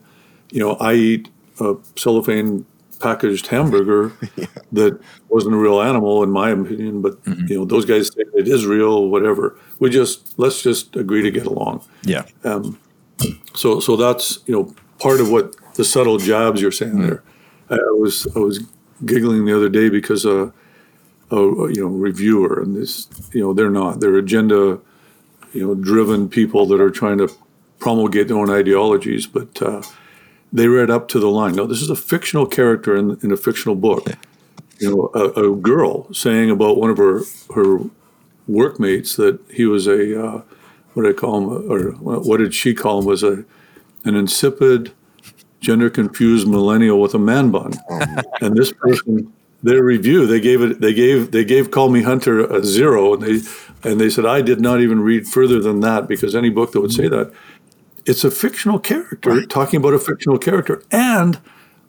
[0.51, 2.65] You know, I eat a cellophane
[3.03, 4.13] packaged hamburger
[4.71, 7.47] that wasn't a real animal in my opinion, but mm-hmm.
[7.47, 9.57] you know, those guys say it is real, whatever.
[9.79, 11.85] We just let's just agree to get along.
[12.03, 12.25] Yeah.
[12.45, 12.79] Um,
[13.53, 17.07] so so that's you know part of what the subtle jabs you're saying mm-hmm.
[17.07, 17.23] there.
[17.69, 18.59] I, I was I was
[19.05, 20.51] giggling the other day because uh,
[21.29, 24.79] a, a you know reviewer and this you know they're not they're agenda
[25.51, 27.29] you know driven people that are trying to
[27.79, 29.81] promulgate their own ideologies, but uh,
[30.53, 31.55] they read up to the line.
[31.55, 34.07] No, this is a fictional character in, in a fictional book.
[34.79, 37.21] You know, a, a girl saying about one of her
[37.55, 37.79] her
[38.47, 40.41] workmates that he was a uh,
[40.93, 43.05] what did I call him, or what did she call him?
[43.05, 43.43] Was a
[44.05, 44.91] an insipid,
[45.59, 47.73] gender confused millennial with a man bun.
[48.41, 49.31] and this person,
[49.63, 53.23] their review, they gave it, they gave they gave Call Me Hunter a zero, and
[53.23, 56.73] they and they said I did not even read further than that because any book
[56.73, 57.31] that would say that,
[58.05, 61.39] it's a fictional character talking about a fictional character, and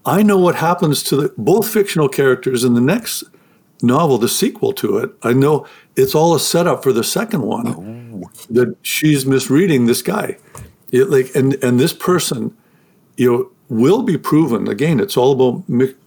[0.07, 3.25] I know what happens to the, both fictional characters in the next
[3.83, 5.11] novel, the sequel to it.
[5.23, 10.37] I know it's all a setup for the second one that she's misreading this guy.
[10.93, 12.57] It, like and and this person,
[13.17, 14.69] you know, will be proven.
[14.69, 15.65] Again, it's all about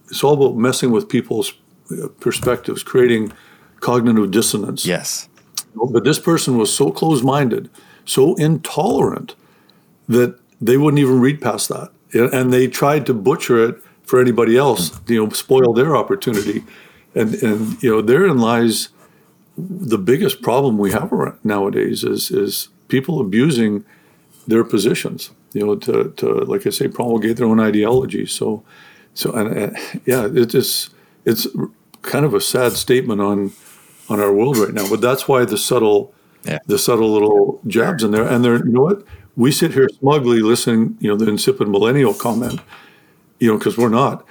[0.09, 1.53] it's all about messing with people's
[1.91, 3.33] uh, perspectives, creating
[3.79, 4.85] cognitive dissonance.
[4.85, 5.27] Yes.
[5.91, 7.69] But this person was so closed-minded,
[8.05, 9.35] so intolerant
[10.07, 14.57] that they wouldn't even read past that, and they tried to butcher it for anybody
[14.57, 14.99] else.
[15.07, 16.63] You know, spoil their opportunity,
[17.15, 18.89] and and you know therein lies
[19.57, 23.83] the biggest problem we have around nowadays is is people abusing
[24.47, 25.31] their positions.
[25.53, 28.25] You know, to, to like I say, promulgate their own ideology.
[28.27, 28.63] So,
[29.13, 30.91] so and, and yeah, it's just
[31.25, 31.47] it's
[32.01, 33.51] kind of a sad statement on
[34.09, 34.87] on our world right now.
[34.89, 36.13] But that's why the subtle
[36.45, 36.59] Yeah.
[36.67, 39.03] the subtle little jabs in there, and they're you know what
[39.37, 40.97] we sit here smugly listening.
[40.99, 42.59] You know, the insipid millennial comment.
[43.39, 44.25] You know, because we're not.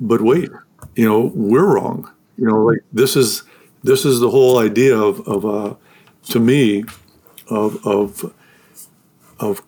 [0.00, 0.50] But wait,
[0.94, 2.08] you know, we're wrong.
[2.36, 3.42] You know, like this is
[3.82, 5.74] this is the whole idea of of uh,
[6.30, 6.84] to me
[7.48, 8.32] of of
[9.40, 9.62] of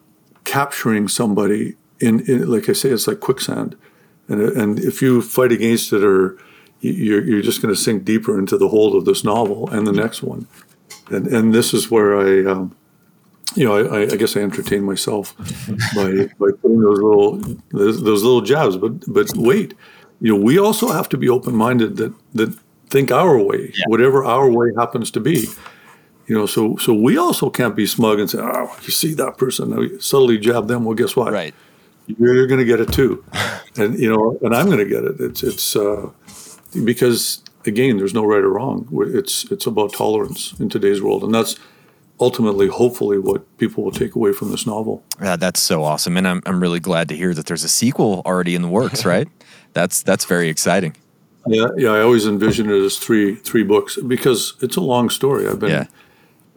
[0.45, 3.77] capturing somebody in, in like I say, it's like quicksand,
[4.29, 6.39] and and if you fight against it or
[6.81, 9.93] you're, you're just going to sink deeper into the hold of this novel and the
[9.93, 10.47] next one.
[11.11, 12.77] And, and this is where I, um,
[13.57, 15.37] you know, I, I guess I entertain myself
[15.95, 17.37] by, by putting those little,
[17.71, 18.77] those, those little jabs.
[18.77, 19.75] But, but wait,
[20.21, 22.59] you know, we also have to be open-minded that, that
[22.91, 23.85] think our way, yeah.
[23.89, 25.47] whatever our way happens to be.
[26.27, 29.39] You know, so so we also can't be smug and say, "Oh, you see that
[29.39, 29.71] person?
[29.71, 31.33] Now subtly jab them." Well, guess what?
[31.33, 31.55] Right.
[32.07, 33.25] You're going to get it too,
[33.77, 35.21] and you know, and I'm going to get it.
[35.21, 36.11] It's it's uh,
[36.85, 38.89] because again, there's no right or wrong.
[39.15, 41.57] It's it's about tolerance in today's world, and that's
[42.21, 45.03] ultimately, hopefully, what people will take away from this novel.
[45.21, 48.23] Yeah, that's so awesome, and I'm I'm really glad to hear that there's a sequel
[48.27, 49.05] already in the works.
[49.09, 49.29] Right?
[49.73, 50.97] that's that's very exciting.
[51.47, 51.91] Yeah, yeah.
[51.91, 55.47] I always envisioned it as three three books because it's a long story.
[55.47, 55.87] I've been yeah.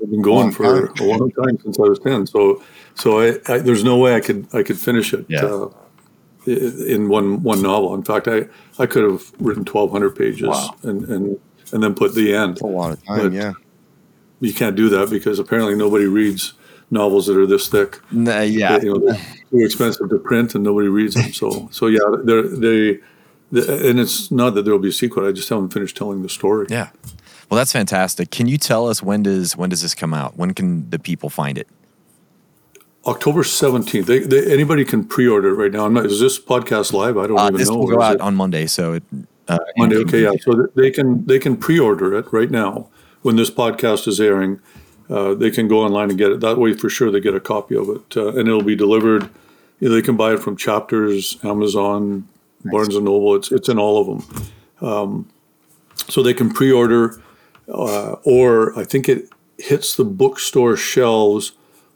[0.02, 1.08] I've been going long for time.
[1.08, 2.26] a long time since I was ten.
[2.26, 2.62] So
[2.96, 5.26] so I, I, there's no way I could I could finish it.
[5.30, 5.46] Yeah.
[5.46, 5.70] Uh,
[6.48, 7.94] in one one novel.
[7.94, 8.48] In fact, I,
[8.80, 10.76] I could have written twelve hundred pages wow.
[10.82, 11.40] and, and
[11.72, 12.54] and then put the end.
[12.54, 13.54] That's a lot of time, but yeah.
[14.42, 16.54] You can't do that because apparently nobody reads
[16.90, 18.00] novels that are this thick.
[18.12, 19.14] Nah, yeah, they, you know,
[19.52, 21.32] too expensive to print and nobody reads them.
[21.32, 23.00] So so yeah, they're, they
[23.52, 25.28] and it's not that there will be a sequel.
[25.28, 26.68] I just haven't finished telling the story.
[26.70, 26.90] Yeah.
[27.50, 28.32] Well, that's fantastic.
[28.32, 30.38] Can you tell us when does when does this come out?
[30.38, 31.68] When can the people find it?
[33.06, 34.08] October seventeenth.
[34.08, 35.88] They, they, anybody can pre-order it right now.
[35.88, 37.18] Not, is this podcast live?
[37.18, 37.76] I don't uh, even this know.
[37.76, 38.22] This will go out it?
[38.22, 39.04] on Monday, so it,
[39.48, 39.98] uh, Monday.
[39.98, 40.32] Okay, yeah.
[40.40, 42.90] So they can they can pre-order it right now
[43.22, 44.60] when this podcast is airing.
[45.10, 46.40] Uh, they can go online and get it.
[46.40, 49.30] That way, for sure, they get a copy of it, uh, and it'll be delivered.
[49.80, 52.28] You know, they can buy it from Chapters, Amazon,
[52.64, 52.72] nice.
[52.72, 53.36] Barnes and Noble.
[53.36, 54.48] It's it's in all of them.
[54.88, 55.30] Um,
[56.08, 57.22] so they can pre-order,
[57.68, 61.52] uh, or I think it hits the bookstore shelves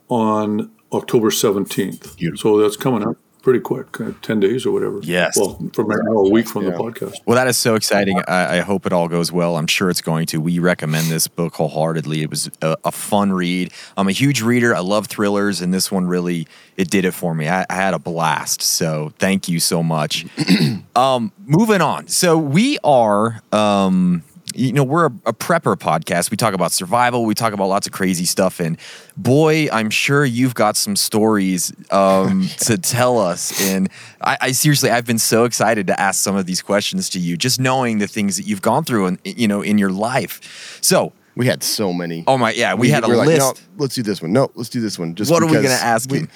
[0.09, 2.37] on October 17th.
[2.37, 4.99] So that's coming up pretty quick, uh, 10 days or whatever.
[5.03, 5.37] Yes.
[5.37, 6.71] Well, from now, a week from yeah.
[6.71, 7.17] the podcast.
[7.27, 8.19] Well, that is so exciting.
[8.27, 9.55] I, I, hope it all goes well.
[9.55, 10.41] I'm sure it's going to.
[10.41, 12.23] We recommend this book wholeheartedly.
[12.23, 13.71] It was a, a fun read.
[13.95, 14.75] I'm a huge reader.
[14.75, 17.47] I love thrillers, and this one really, it did it for me.
[17.47, 18.63] I, I had a blast.
[18.63, 20.25] So thank you so much.
[20.95, 22.07] um, moving on.
[22.07, 24.23] So we are, um,
[24.55, 26.31] you know, we're a, a, prepper podcast.
[26.31, 27.25] We talk about survival.
[27.25, 28.59] We talk about lots of crazy stuff.
[28.59, 28.77] And
[29.17, 33.61] boy, I'm sure you've got some stories um, to tell us.
[33.61, 33.89] And
[34.21, 37.37] I, I, seriously, I've been so excited to ask some of these questions to you,
[37.37, 40.79] just knowing the things that you've gone through and you know in your life.
[40.81, 41.13] So.
[41.37, 42.23] We had so many.
[42.27, 43.39] Oh my, yeah, we, we had a list.
[43.39, 44.31] no, let's do this one.
[44.31, 45.15] No, let's do this one.
[45.15, 46.29] Just what are we going to ask we, him?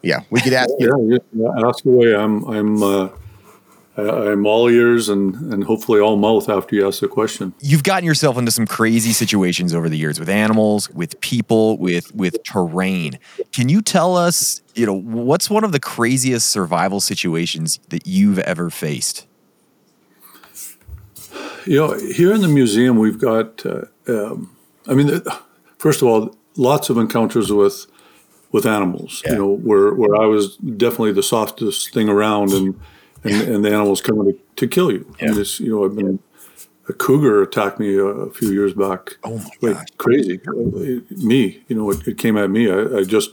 [0.00, 1.20] Yeah, we could ask you.
[1.34, 2.14] Yeah, ask away.
[2.16, 2.82] I'm, I'm.
[2.82, 3.08] Uh,
[3.96, 7.54] I'm all ears and, and hopefully all mouth after you ask the question.
[7.60, 12.14] You've gotten yourself into some crazy situations over the years with animals, with people, with
[12.14, 13.18] with terrain.
[13.52, 18.38] Can you tell us, you know, what's one of the craziest survival situations that you've
[18.40, 19.26] ever faced?
[21.64, 23.64] You know, here in the museum, we've got.
[23.64, 24.54] Uh, um,
[24.86, 25.22] I mean,
[25.78, 27.86] first of all, lots of encounters with
[28.52, 29.22] with animals.
[29.24, 29.32] Yeah.
[29.32, 32.78] You know, where where I was definitely the softest thing around and
[33.26, 35.12] and, and the animal's coming to, to kill you.
[35.20, 35.28] Yeah.
[35.28, 36.18] And you know, I've been
[36.88, 39.16] a cougar attacked me a, a few years back.
[39.24, 39.86] Oh my like gosh.
[39.98, 40.40] crazy.
[41.10, 42.70] Me, you know, it, it came at me.
[42.70, 43.30] I, I, just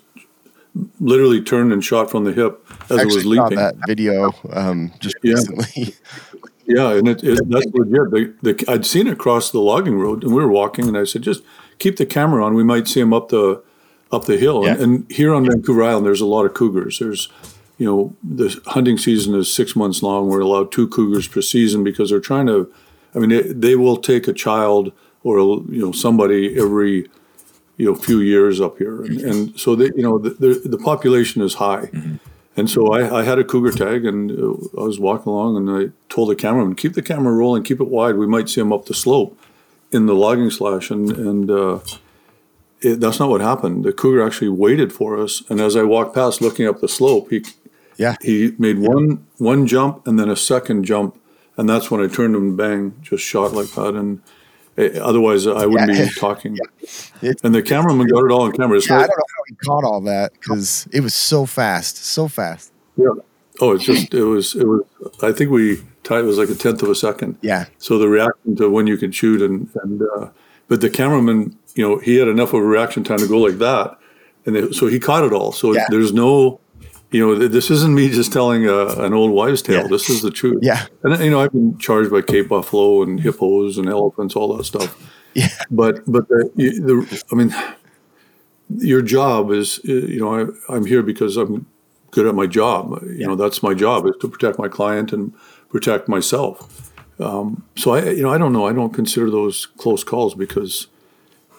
[1.00, 3.58] literally turned and shot from the hip as I it was leaping.
[3.58, 5.34] that video um, just yeah.
[5.34, 5.96] recently.
[6.66, 8.12] yeah, and it, it, that's legit.
[8.12, 11.04] The, the, I'd seen it cross the logging road, and we were walking, and I
[11.04, 11.44] said, just
[11.78, 12.56] keep the camera on.
[12.56, 13.64] We might see him up the
[14.12, 14.66] up the hill.
[14.66, 14.74] Yeah.
[14.74, 17.00] And, and here on Vancouver Island, there's a lot of cougars.
[17.00, 17.30] There's
[17.78, 20.28] you know, the hunting season is six months long.
[20.28, 22.72] We're allowed two cougars per season because they're trying to.
[23.16, 24.92] I mean, they, they will take a child
[25.24, 27.10] or a, you know somebody every
[27.78, 30.78] you know few years up here, and, and so they you know the, the, the
[30.78, 31.88] population is high.
[31.88, 32.16] Mm-hmm.
[32.56, 35.70] And so I, I, had a cougar tag, and uh, I was walking along, and
[35.72, 38.16] I told the cameraman, "Keep the camera rolling, keep it wide.
[38.16, 39.40] We might see him up the slope
[39.92, 41.80] in the logging slash." And and uh,
[42.82, 43.86] it, that's not what happened.
[43.86, 47.32] The cougar actually waited for us, and as I walked past, looking up the slope,
[47.32, 47.44] he
[47.98, 48.16] yeah.
[48.22, 51.20] He made one one jump and then a second jump,
[51.58, 53.96] and that's when I turned him bang, just shot like that.
[53.96, 54.22] And
[54.78, 56.06] uh, otherwise, I wouldn't yeah.
[56.06, 56.58] be talking.
[57.22, 57.34] yeah.
[57.44, 58.80] And the cameraman got it all on camera.
[58.88, 62.28] yeah, I don't know how he caught all that because it was so fast, so
[62.28, 62.72] fast.
[62.98, 63.08] Yeah.
[63.62, 64.82] Oh, it's just it was it was.
[65.22, 66.20] I think we tied.
[66.20, 67.38] It was like a tenth of a second.
[67.42, 67.66] Yeah.
[67.78, 70.30] So the reaction to when you can shoot and and uh,
[70.68, 73.60] but the cameraman, you know, he had enough of a reaction time to go like
[73.60, 73.98] that,
[74.46, 75.52] and it, so he caught it all.
[75.52, 75.86] So yeah.
[75.90, 76.60] there's no
[77.14, 79.84] you know, this isn't me just telling a, an old wives' tale.
[79.84, 79.88] Yeah.
[79.88, 80.60] This is the truth.
[80.64, 80.88] Yeah.
[81.04, 84.64] And you know, I've been charged by Cape Buffalo and hippos and elephants, all that
[84.64, 84.98] stuff.
[85.36, 85.50] Yeah.
[85.70, 87.56] But but the, the I mean,
[88.70, 91.68] your job is uh, you know I, I'm here because I'm
[92.10, 93.04] good at my job.
[93.04, 95.34] You know that's my job is to protect my client and
[95.70, 96.92] protect myself.
[97.20, 100.88] Um, so I you know I don't know I don't consider those close calls because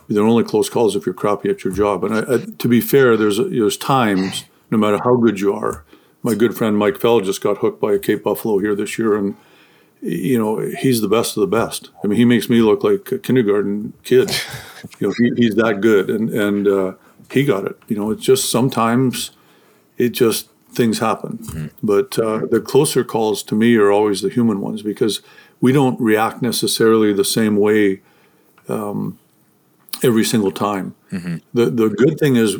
[0.09, 2.03] they're only close calls if you're crappy at your job.
[2.03, 5.85] And I, I, to be fair, there's there's times no matter how good you are.
[6.23, 9.15] My good friend Mike Fell just got hooked by a Cape Buffalo here this year,
[9.15, 9.37] and
[10.01, 11.91] you know he's the best of the best.
[12.03, 14.31] I mean, he makes me look like a kindergarten kid.
[14.99, 16.95] you know, he, he's that good, and and uh,
[17.31, 17.79] he got it.
[17.89, 19.33] You know, it's just sometimes
[19.99, 21.39] it just things happen.
[21.83, 25.21] But uh, the closer calls to me are always the human ones because
[25.61, 28.01] we don't react necessarily the same way
[28.69, 29.19] um,
[30.03, 30.95] every single time.
[31.53, 32.57] The the good thing is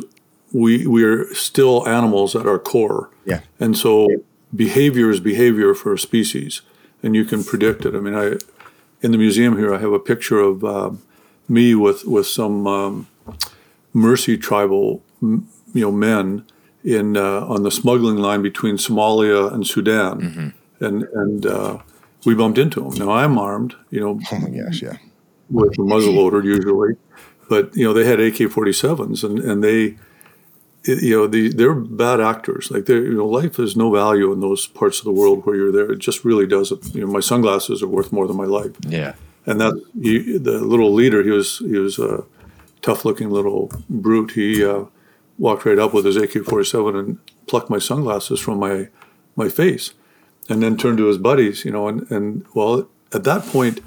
[0.61, 3.09] we we are still animals at our core.
[3.31, 3.41] Yeah.
[3.59, 4.07] And so
[4.55, 6.61] behavior is behavior for a species,
[7.03, 7.93] and you can predict it.
[7.95, 8.25] I mean, I
[9.01, 11.01] in the museum here I have a picture of um
[11.47, 13.07] me with with some um,
[13.93, 16.45] Mercy tribal m- you know men
[16.83, 21.77] in uh, on the smuggling line between Somalia and Sudan, and and uh,
[22.25, 22.93] we bumped into them.
[22.95, 24.97] Now I'm armed, you know, Oh my gosh, yeah.
[25.49, 26.95] with a muzzle loader usually,
[27.49, 29.97] but you know they had AK-47s and and they,
[30.87, 32.69] you know, the, they're bad actors.
[32.71, 35.71] Like you know, life has no value in those parts of the world where you're
[35.71, 35.91] there.
[35.91, 36.93] It just really doesn't.
[36.93, 38.71] You know, my sunglasses are worth more than my life.
[38.87, 39.13] Yeah.
[39.45, 42.23] And that he, the little leader, he was he was a
[42.81, 44.31] tough-looking little brute.
[44.31, 44.85] He uh,
[45.37, 48.89] walked right up with his AK-47 and plucked my sunglasses from my
[49.35, 49.93] my face,
[50.49, 51.65] and then turned to his buddies.
[51.65, 53.81] You know, and and well, at that point,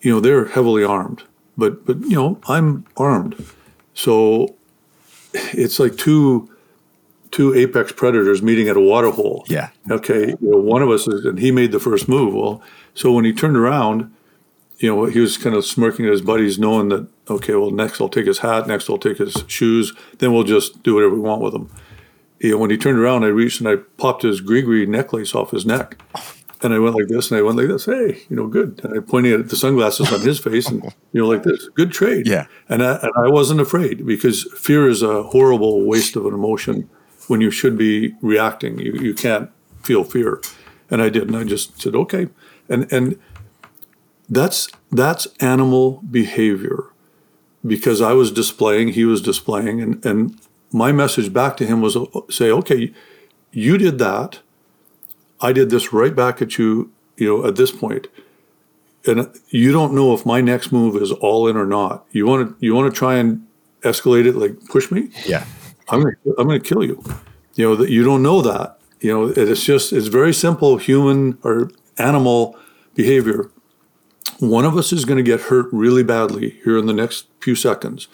[0.00, 1.22] you know, they're heavily armed,
[1.56, 3.36] but but you know, I'm armed,
[3.94, 4.54] so
[5.32, 6.50] it's like two
[7.30, 9.44] two apex predators meeting at a water hole.
[9.48, 9.70] Yeah.
[9.90, 12.34] Okay, you know, one of us is, and he made the first move.
[12.34, 12.62] Well,
[12.94, 14.14] so when he turned around,
[14.78, 18.00] you know, he was kind of smirking at his buddies, knowing that okay, well, next
[18.00, 21.20] I'll take his hat, next I'll take his shoes, then we'll just do whatever we
[21.20, 21.70] want with him.
[22.38, 25.50] You know, when he turned around, I reached and I popped his gree necklace off
[25.50, 26.00] his neck.
[26.14, 27.84] Oh, And I went like this, and I went like this.
[27.84, 28.80] Hey, you know, good.
[28.82, 31.68] And I pointed at the sunglasses on his face, and you know, like this.
[31.68, 32.26] Good trade.
[32.26, 32.46] Yeah.
[32.68, 36.90] And I, and I wasn't afraid because fear is a horrible waste of an emotion
[37.28, 38.78] when you should be reacting.
[38.78, 39.50] You you can't
[39.82, 40.40] feel fear,
[40.90, 42.28] and I did, and I just said okay,
[42.68, 43.18] and and
[44.28, 46.86] that's that's animal behavior
[47.66, 50.40] because I was displaying, he was displaying, and and
[50.72, 52.92] my message back to him was uh, say, okay,
[53.52, 54.40] you did that.
[55.40, 58.08] I did this right back at you, you know, at this point.
[59.06, 62.04] And you don't know if my next move is all in or not.
[62.10, 63.46] You want to you want to try and
[63.82, 65.10] escalate it like push me?
[65.24, 65.44] Yeah.
[65.88, 67.02] I'm gonna I'm gonna kill you.
[67.54, 68.78] You know that you don't know that.
[69.00, 72.58] You know it's just it's very simple human or animal
[72.94, 73.50] behavior.
[74.40, 77.54] One of us is going to get hurt really badly here in the next few
[77.54, 78.08] seconds,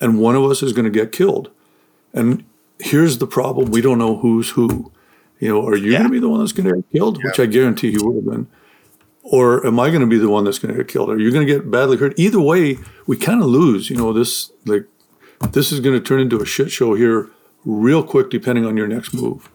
[0.00, 1.50] and one of us is going to get killed.
[2.12, 2.44] And
[2.78, 4.90] here's the problem: we don't know who's who.
[5.40, 5.98] You know, are you Yeah.
[5.98, 7.22] going to be the one that's going to get killed?
[7.24, 8.46] Which I guarantee he would have been.
[9.22, 11.10] Or am I going to be the one that's going to get killed?
[11.10, 12.18] Are you going to get badly hurt?
[12.18, 13.88] Either way, we kind of lose.
[13.90, 14.84] You know, this like
[15.52, 17.28] this is going to turn into a shit show here
[17.64, 19.48] real quick, depending on your next move.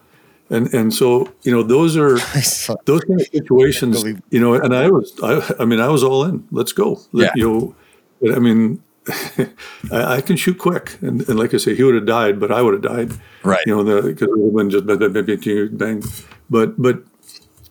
[0.50, 2.14] And and so you know those are
[2.86, 4.04] those kind of situations.
[4.30, 6.46] You know, and I was I, I mean I was all in.
[6.52, 7.00] Let's go.
[7.12, 7.42] Let- Yeah.
[7.44, 7.74] You
[8.22, 8.82] know, I mean.
[9.08, 12.50] I, I can shoot quick, and, and like I say, he would have died, but
[12.50, 13.12] I would have died.
[13.44, 13.60] Right.
[13.66, 16.02] You know, because it would have been just bang.
[16.50, 17.02] But but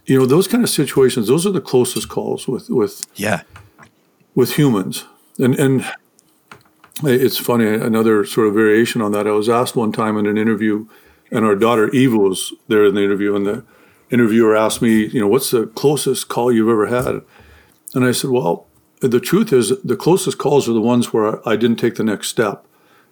[0.05, 3.41] you know, those kind of situations, those are the closest calls with with Yeah.
[4.35, 5.05] with humans.
[5.39, 5.85] And and
[7.03, 9.27] it's funny, another sort of variation on that.
[9.27, 10.87] I was asked one time in an interview,
[11.31, 13.63] and our daughter Eva was there in the interview, and the
[14.11, 17.21] interviewer asked me, you know, what's the closest call you've ever had?
[17.93, 18.67] And I said, well,
[19.07, 22.29] the truth is, the closest calls are the ones where I didn't take the next
[22.29, 22.65] step.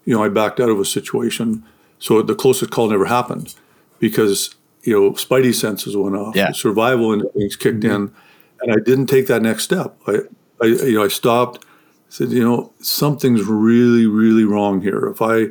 [0.06, 1.64] You know, I backed out of a situation,
[2.00, 3.56] so the closest call never happened
[4.00, 6.52] because you know spidey senses went off, Yeah.
[6.52, 8.06] survival instincts kicked mm-hmm.
[8.06, 8.16] in,
[8.62, 9.98] and I didn't take that next step.
[10.08, 10.20] I,
[10.62, 11.66] I you know, I stopped,
[12.10, 15.08] said, you know, something's really, really wrong here.
[15.08, 15.48] If I,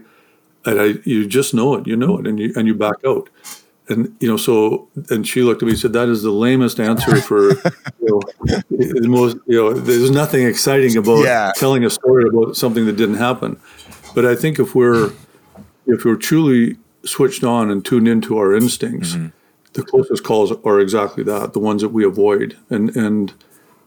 [0.65, 3.29] and I, you just know it, you know it, and you and you back out.
[3.89, 6.79] And you know, so and she looked at me and said, "That is the lamest
[6.79, 7.61] answer for you
[8.01, 8.21] know,
[8.71, 9.37] the most.
[9.47, 11.53] You know, there's nothing exciting about Yeah.
[11.57, 13.59] telling a story about something that didn't happen."
[14.15, 15.13] But I think if we're
[15.87, 19.29] if we're truly switched on and tuned into our instincts, mm-hmm.
[19.73, 22.57] the closest calls are exactly that, the ones that we avoid.
[22.71, 23.33] And and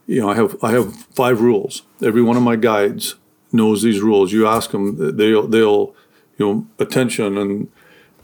[0.06, 1.82] you know, I have I have five rules.
[2.02, 3.14] Every one of my guides
[3.52, 4.32] knows these rules.
[4.32, 5.94] You ask them, they'll they'll
[6.38, 7.68] you know attention and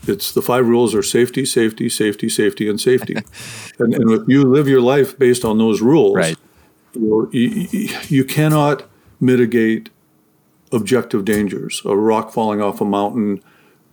[0.06, 3.14] it's the five rules are safety, safety, safety, safety, and safety.
[3.78, 6.36] and, and if you live your life based on those rules, Right.
[6.94, 8.84] you, you, you- you cannot
[9.20, 9.90] mitigate
[10.72, 11.82] objective dangers.
[11.84, 13.40] A rock falling off a mountain,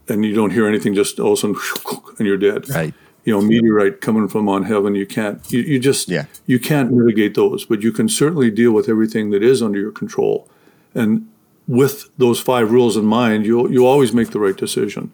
[0.08, 1.56] and you don't hear anything, just all of a sudden,
[2.18, 2.70] and you're dead.
[2.70, 2.94] Right.
[3.26, 5.40] You know, meteorite coming from on heaven, you can't.
[5.52, 6.26] You, you just Yeah.
[6.48, 9.92] you can't mitigate those, but you can certainly deal with everything that is under your
[9.92, 10.48] control.
[10.96, 11.28] And
[11.68, 15.14] with those five rules in mind, you'll you'll always make the right decision.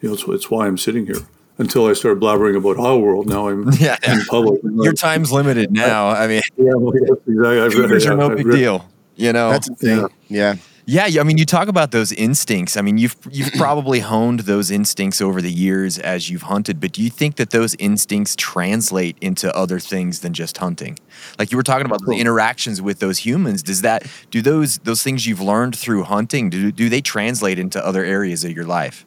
[0.00, 1.26] You know, it's, it's why I'm sitting here.
[1.58, 3.98] Until I start blabbering about our world, now I'm Yeah.
[4.02, 4.62] in public.
[4.64, 6.08] Your time's limited now.
[6.08, 7.60] I mean, yeah, well, yes, exactly.
[7.60, 8.88] I've read- are yeah, no I've big read- deal.
[9.16, 10.08] You know, That's the thing.
[10.28, 10.54] Yeah.
[10.86, 12.76] Yeah, I mean, you talk about those instincts.
[12.76, 16.80] I mean, you've you've probably honed those instincts over the years as you've hunted.
[16.80, 20.98] But do you think that those instincts translate into other things than just hunting?
[21.38, 23.62] Like you were talking about the interactions with those humans.
[23.62, 26.48] Does that do those those things you've learned through hunting?
[26.50, 29.04] Do do they translate into other areas of your life?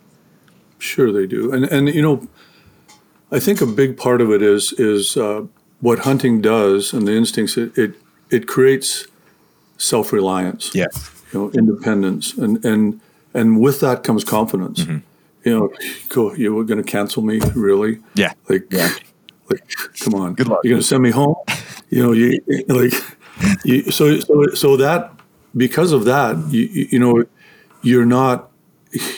[0.83, 2.27] Sure, they do, and and you know,
[3.31, 5.45] I think a big part of it is is uh,
[5.79, 7.57] what hunting does, and the instincts.
[7.57, 7.95] It it,
[8.29, 9.07] it creates
[9.77, 10.75] self reliance.
[10.75, 11.09] Yes.
[11.31, 12.99] you know, independence, and and
[13.33, 14.81] and with that comes confidence.
[14.81, 14.97] Mm-hmm.
[15.45, 15.73] You know,
[16.09, 16.33] go.
[16.35, 17.99] You were going to cancel me, really?
[18.15, 18.33] Yeah.
[18.49, 18.71] Like,
[19.49, 19.63] like,
[19.99, 20.33] come on.
[20.35, 20.59] Good luck.
[20.63, 21.35] You're going to send me home?
[21.89, 22.93] You know, you like,
[23.63, 25.11] you, so so so that
[25.55, 27.25] because of that, you you know,
[27.81, 28.49] you're not,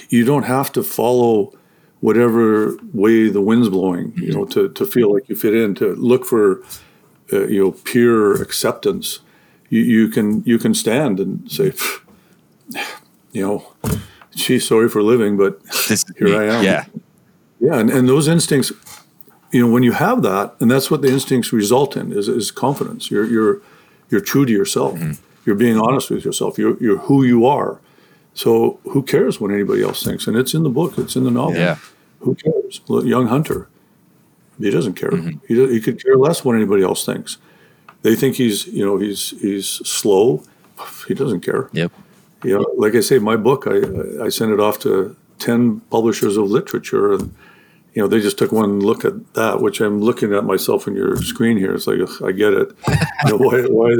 [0.09, 1.53] you don't have to follow
[2.01, 4.13] whatever way the wind's blowing.
[4.15, 6.61] You know, to to feel like you fit in, to look for,
[7.34, 9.19] uh, you know, pure acceptance.
[9.69, 11.73] You you can you can stand and say,
[13.32, 13.73] you know,
[14.36, 15.59] geez, sorry for living, but
[16.17, 16.39] Here.
[16.39, 16.63] I am.
[16.63, 16.86] Yeah.
[17.59, 18.71] yeah, and, and those instincts,
[19.51, 22.51] you know, when you have that, and that's what the instincts result in is, is
[22.51, 23.09] confidence.
[23.09, 23.61] You're you're
[24.09, 24.95] you're true to yourself.
[24.95, 25.13] Mm-hmm.
[25.45, 26.57] You're being honest with yourself.
[26.57, 27.80] You're you're who you are.
[28.36, 30.27] So who cares what anybody else thinks?
[30.27, 30.97] And it's in the book.
[30.97, 31.55] It's in the novel.
[31.55, 31.77] Yeah.
[32.19, 32.81] Who cares?
[32.88, 33.67] Young hunter.
[34.59, 35.11] He doesn't care.
[35.11, 35.45] Mm-hmm.
[35.47, 37.38] He, he could care less what anybody else thinks.
[38.03, 40.43] They think he's you know he's he's slow.
[41.07, 41.69] He doesn't care.
[41.71, 41.91] Yep.
[42.43, 46.38] You know, like I say, my book, I, I sent it off to 10 publishers
[46.38, 47.33] of literature and,
[47.95, 50.95] you know, they just took one look at that, which I'm looking at myself on
[50.95, 51.73] your screen here.
[51.73, 52.69] It's like, I get it.
[53.25, 53.95] You know, why, why,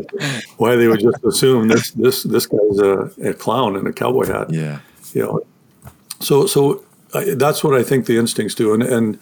[0.58, 4.28] why they would just assume this, this, this guy's a, a clown in a cowboy
[4.28, 4.80] hat Yeah.
[5.14, 5.42] you know
[6.20, 6.84] so so
[7.14, 9.20] I, that's what i think the instincts do and and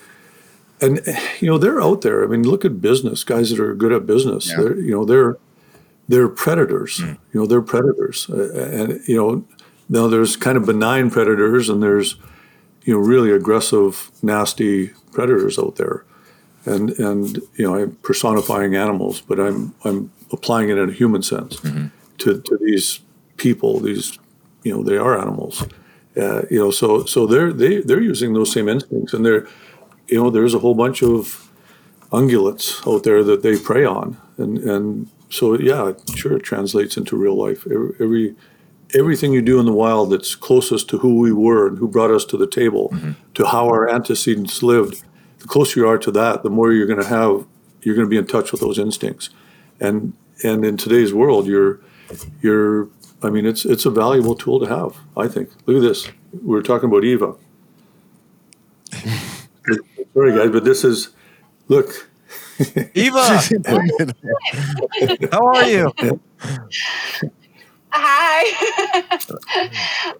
[0.80, 1.02] and
[1.40, 4.06] you know they're out there i mean look at business guys that are good at
[4.06, 4.58] business Yeah.
[4.58, 5.38] they're you know they're
[6.08, 7.14] they're predators hmm.
[7.32, 9.46] you know they're predators and you know
[9.90, 12.16] now there's kind of benign predators and there's
[12.84, 16.06] you know really aggressive nasty predators out there.
[16.66, 21.22] And and you know i'm personifying animals but i'm i'm applying it in a human
[21.22, 21.58] sense
[22.20, 23.02] to to these
[23.36, 24.18] people these
[24.64, 25.64] you know they are animals.
[26.16, 29.46] Uh, you know so so they're they they're using those same instincts and they're
[30.08, 31.50] you know there's a whole bunch of
[32.12, 34.16] ungulates out there that they prey on.
[34.38, 37.66] And and so yeah sure it translates into real life.
[37.68, 38.36] Every, every
[38.96, 42.12] everything you do in the wild that's closest to who we were and who brought
[42.12, 43.12] us to the table mm-hmm.
[43.34, 45.04] to how our antecedents lived
[45.40, 47.46] the closer you are to that the more you're going to have
[47.82, 49.30] you're going to be in touch with those instincts.
[49.80, 50.14] And
[50.44, 51.80] and in today's world you're
[52.42, 52.88] you're
[53.22, 55.50] I mean it's it's a valuable tool to have I think.
[55.66, 56.08] Look at this.
[56.32, 57.36] We were talking about Eva.
[60.14, 61.10] Sorry guys but this is
[61.68, 62.10] look.
[62.94, 63.42] Eva,
[65.32, 65.92] how are you?
[67.94, 69.10] Hi.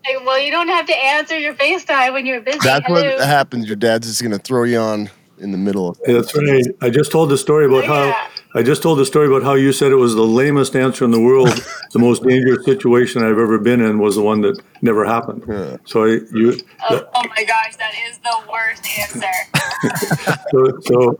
[0.06, 2.60] Like, well, you don't have to answer your FaceTime when you're busy.
[2.64, 3.02] That's Hello.
[3.02, 3.68] what happens.
[3.68, 5.10] Your dad's just gonna throw you on
[5.40, 6.66] in the middle of Yeah, that's right.
[6.82, 8.28] I just told the story about how Yeah.
[8.56, 11.12] I just told the story about how you said it was the lamest answer in
[11.12, 11.50] the world.
[11.94, 15.44] the most dangerous situation I've ever been in was the one that never happened.
[15.86, 16.58] So I, you,
[16.90, 20.38] Oh, oh my gosh, that is the worst answer.
[20.52, 21.18] so, so,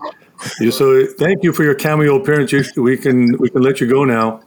[0.60, 2.52] you, so thank you for your cameo appearance.
[2.52, 4.42] You, we can we can let you go now.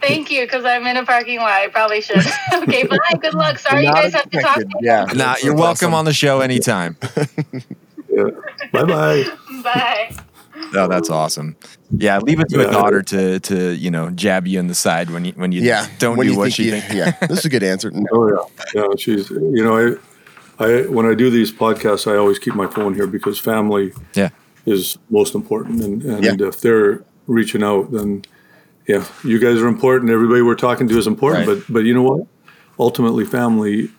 [0.00, 1.50] Thank you, because I'm in a parking lot.
[1.52, 2.16] I probably should.
[2.54, 2.96] okay, bye.
[3.20, 3.58] Good luck.
[3.58, 4.56] Sorry, you Not guys have to talk.
[4.56, 4.72] expected.
[4.82, 5.04] Yeah.
[5.14, 6.96] Nah, you're welcome on the show anytime.
[8.12, 8.24] Yeah.
[8.72, 9.24] Bye bye.
[9.62, 10.16] Bye.
[10.74, 11.54] Oh, that's awesome.
[11.96, 15.10] Yeah, leave it to a daughter to to you know jab you in the side
[15.10, 15.86] when you when you Yeah.
[16.00, 16.92] don't when do you what think she you- thinks.
[16.92, 17.12] Yeah.
[17.28, 17.92] This is a good answer.
[17.92, 18.04] No.
[18.12, 18.88] Oh yeah, yeah.
[18.98, 19.98] She's you know
[20.58, 23.92] I, I when I do these podcasts, I always keep my phone here because family
[24.14, 24.30] Yeah.
[24.66, 26.48] is most important, and and Yeah.
[26.48, 28.22] if they're reaching out, then
[28.86, 30.10] yeah, you guys are important.
[30.10, 31.62] Everybody we're talking to is important, Right.
[31.66, 32.26] but but you know what?
[32.78, 33.90] Ultimately, family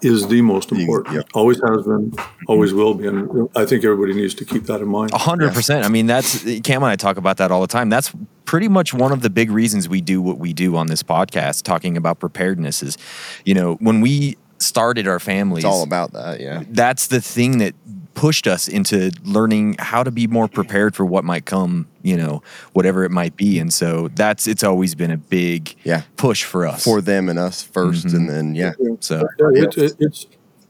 [0.00, 1.16] is the most important.
[1.16, 1.22] yeah.
[1.34, 2.44] Always has been, mm-hmm.
[2.46, 5.12] always will be, and I think everybody needs to keep that in mind.
[5.12, 5.84] A hundred percent.
[5.84, 7.90] I mean, that's Cam and I talk about that all the time.
[7.90, 8.12] That's
[8.44, 11.64] pretty much one of the big reasons we do what we do on this podcast,
[11.64, 12.82] talking about preparedness.
[12.82, 12.96] Is
[13.44, 16.40] you know when we started our families, It's all about that.
[16.40, 16.64] Yeah.
[16.70, 17.74] that's the thing that
[18.18, 22.42] pushed us into learning how to be more prepared for what might come, you know,
[22.72, 23.58] whatever it might be.
[23.58, 26.02] And so that's it's always been a big Yeah.
[26.16, 26.82] push for us.
[26.84, 28.16] For them and us 1st Mm-hmm.
[28.16, 28.72] and then yeah.
[29.00, 30.26] so it, it, it's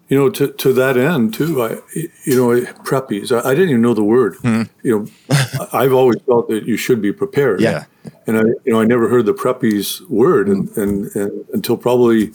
[0.09, 1.63] you know to, to that end too.
[1.63, 1.79] I
[2.25, 3.31] you know preppies.
[3.31, 4.37] I, I didn't even know the word.
[4.45, 7.61] You know, I- I've always felt that you should be prepared.
[7.61, 7.85] Yeah.
[8.27, 12.33] and I you know I never heard the preppies word and, and, and until probably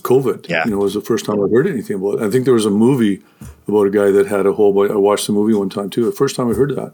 [0.00, 0.48] COVID.
[0.48, 0.62] Yeah.
[0.64, 2.22] you know it was the first time I heard anything about it.
[2.26, 3.22] I think there was a movie
[3.68, 4.72] about a guy that had a whole.
[4.72, 6.04] bunch- I watched the movie one time too.
[6.04, 6.92] The first time I heard that,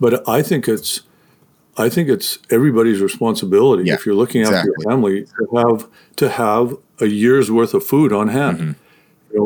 [0.00, 1.02] but I think it's.
[1.80, 4.74] I think it's everybody's responsibility Yeah, if you're looking after exactly.
[4.80, 8.58] your family to have to have a year's worth of food on hand.
[8.58, 8.72] Mm-hmm.
[9.32, 9.38] You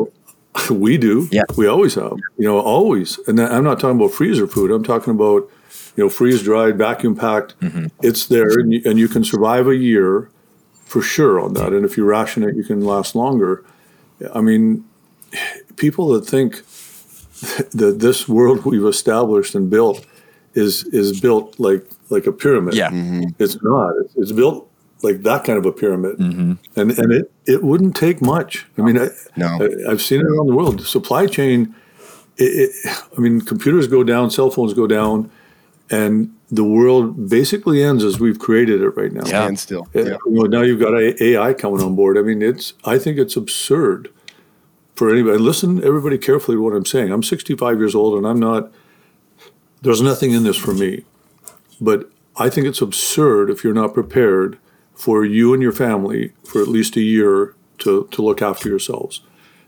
[0.69, 1.27] know, we do.
[1.31, 1.43] Yeah.
[1.55, 2.13] We always have.
[2.39, 3.19] You know, always.
[3.27, 4.71] And then I'm not talking about freezer food.
[4.71, 5.47] I'm talking about,
[5.95, 7.53] you know, freeze dried, vacuum packed.
[7.59, 7.85] Mm-hmm.
[8.01, 10.31] It's there, and you, and you can survive a year
[10.93, 11.73] for sure on that.
[11.73, 13.65] And if you ration it, you can last longer.
[14.31, 14.85] I mean,
[15.75, 16.57] people that think
[17.71, 20.05] that this world we've established and built
[20.53, 22.75] is is built like like a pyramid.
[22.75, 22.91] Yeah.
[22.91, 23.23] Mm-hmm.
[23.39, 23.93] It's not.
[24.01, 24.69] It's, it's built
[25.01, 26.53] like that kind of a pyramid, mm-hmm.
[26.79, 28.67] and and it it wouldn't take much.
[28.77, 29.47] I mean, I, No.
[29.47, 30.79] I, I've seen it around the world.
[30.79, 31.73] The supply chain.
[32.37, 32.71] It, it,
[33.17, 35.31] I mean, computers go down, cell phones go down,
[35.89, 39.23] and the world basically ends as we've created it right now.
[39.25, 39.47] Yeah.
[39.47, 39.87] And still.
[39.93, 40.03] Yeah.
[40.03, 42.17] you know, now you've got AI coming on board.
[42.17, 42.73] I mean, it's.
[42.85, 44.09] I think it's absurd
[44.95, 45.37] for anybody.
[45.37, 47.11] Listen, everybody, carefully to what I'm saying.
[47.11, 48.71] I'm 65 years old, and I'm not.
[49.81, 51.03] There's nothing in this for me,
[51.81, 54.57] but I think it's absurd if you're not prepared
[54.95, 59.21] for you and your family for at least a year to to look after yourselves,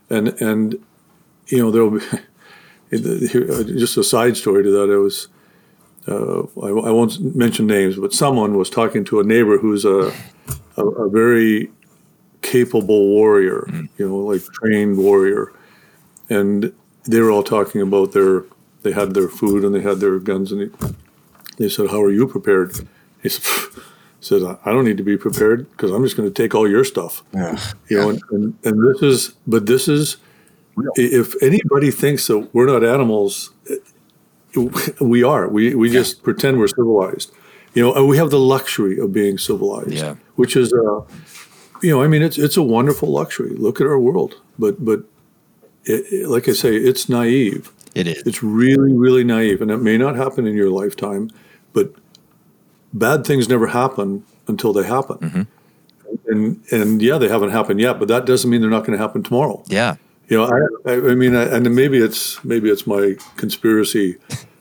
[0.08, 0.82] and and
[1.48, 2.00] you know there'll be.
[2.92, 4.92] uh, Just a side story to that.
[4.92, 5.26] I was
[6.08, 10.12] uh, I, I won't mention names, but someone was talking to a neighbor who's a,
[10.76, 11.70] a, a very
[12.42, 13.66] capable warrior,
[13.98, 15.52] you know, like trained warrior,
[16.30, 16.72] and
[17.04, 18.44] they were all talking about their
[18.82, 20.88] they had their food and they had their guns, and they,
[21.56, 22.72] they said, "How are you prepared?"
[23.22, 23.44] He said.
[24.18, 26.82] Said I don't need to be prepared because I'm just going to take all your
[26.82, 27.60] stuff, Yeah.
[27.88, 28.08] you know.
[28.08, 30.16] And, and, and this is, but this is,
[30.96, 33.50] if anybody thinks that we're not animals,
[35.00, 35.48] we are.
[35.48, 37.32] We we just pretend we're civilized,
[37.74, 37.94] you know.
[37.94, 40.14] And we have the luxury of being civilized, Yeah.
[40.36, 41.00] which is, uh,
[41.82, 43.54] you know, I mean, it's it's a wonderful luxury.
[43.56, 45.00] Look at our world, but but,
[45.84, 47.70] it, it- like I say, it's naive.
[47.94, 48.22] it is.
[48.26, 51.30] It's really really naive, and it may not happen in your lifetime,
[51.72, 51.92] but
[52.92, 55.46] bad things never happen until they happen.
[56.28, 59.02] And and yeah, they haven't happened yet, but that doesn't mean they're not going to
[59.04, 59.62] happen tomorrow.
[59.68, 59.96] Yeah.
[60.28, 64.14] You know, I, I, mean, I, and maybe it's maybe it's my conspiracy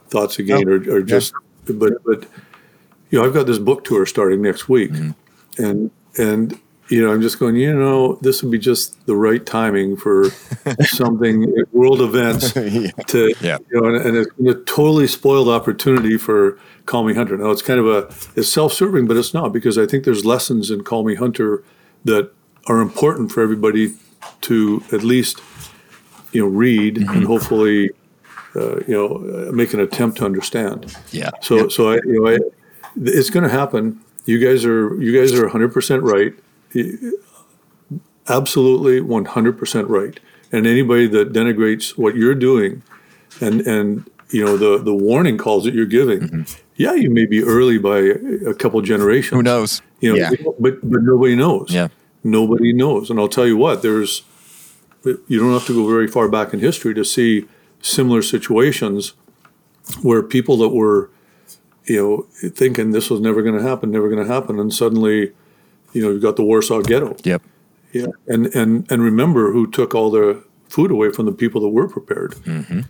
[0.10, 1.34] thoughts again, or, or just,
[1.66, 2.26] but but
[3.10, 5.64] you know, I've got this book tour starting next week, mm-hmm.
[5.64, 6.60] and and
[6.90, 10.30] you know, I'm just going, you know, this would be just the right timing for
[10.82, 12.54] something world events
[13.08, 13.58] to, Yeah.
[13.72, 17.38] you know, and, and it's a totally spoiled opportunity for Call Me Hunter.
[17.38, 20.70] Now it's kind of a it's self-serving, but it's not because I think there's lessons
[20.70, 21.64] in Call Me Hunter
[22.04, 22.32] that
[22.68, 23.96] are important for everybody
[24.42, 25.42] to at least
[26.32, 27.90] you know read and hopefully
[28.56, 29.18] uh, you know
[29.52, 30.96] make an attempt to understand.
[31.12, 31.32] Yeah.
[31.42, 32.38] So so I you know I,
[32.98, 34.00] it's going to happen.
[34.26, 36.34] You guys are you guys are 100 percent right.
[38.28, 40.20] Absolutely 100 percent right.
[40.52, 42.82] And anybody that denigrates what you're doing,
[43.42, 46.46] and and you know the the warning calls that you're giving,
[46.76, 49.32] yeah, you may be early by a couple generations.
[49.36, 49.82] Who knows?
[50.00, 50.32] You know, Yeah.
[50.60, 51.72] but but nobody knows.
[51.72, 51.90] Yeah.
[52.26, 53.12] Nobody knows.
[53.12, 54.24] And I'll tell you what, there's
[55.04, 57.46] you don't have to go very far back in history to see
[57.82, 59.14] similar situations
[60.02, 61.12] where people that were,
[61.84, 65.34] you know, thinking this was never going to happen, never going to happen, and suddenly,
[65.94, 67.16] you know, you've got the Warsaw Ghetto.
[67.24, 67.44] Yep.
[67.94, 71.70] Yeah, and and and remember who took all the food away from the people that
[71.70, 72.32] were prepared.
[72.32, 72.82] Mm-hmm.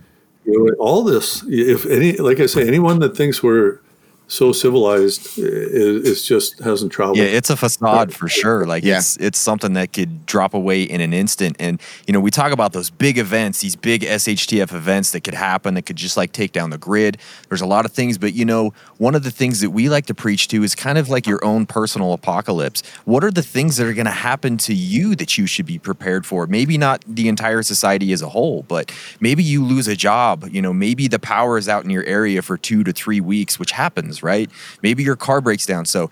[0.46, 3.82] You know, all this, if any, like I say, anyone that thinks we're
[4.28, 7.18] so civilized it, is just hasn't traveled.
[7.18, 8.66] Yeah, it's a facade for sure.
[8.66, 8.98] Like Yeah.
[8.98, 11.56] it's it's something that could drop away in an instant.
[11.60, 15.34] And you know, we talk about those big events, these big SHTF events that could
[15.36, 17.18] happen that could just like take down the grid.
[17.50, 20.06] There's a lot of things, but you know, one of the things that we like
[20.08, 22.82] to preach to is kind of like your own personal apocalypse.
[23.06, 25.78] What are the things that are going to happen to you that you should be
[25.78, 26.48] prepared for?
[26.48, 30.62] Maybe not the entire society as a whole, but maybe you lose a job, you
[30.62, 33.72] know, maybe the power is out in your area for 2 to 3 weeks, which
[33.72, 34.50] happens, right?
[34.82, 35.86] Maybe your car breaks down.
[35.86, 36.10] So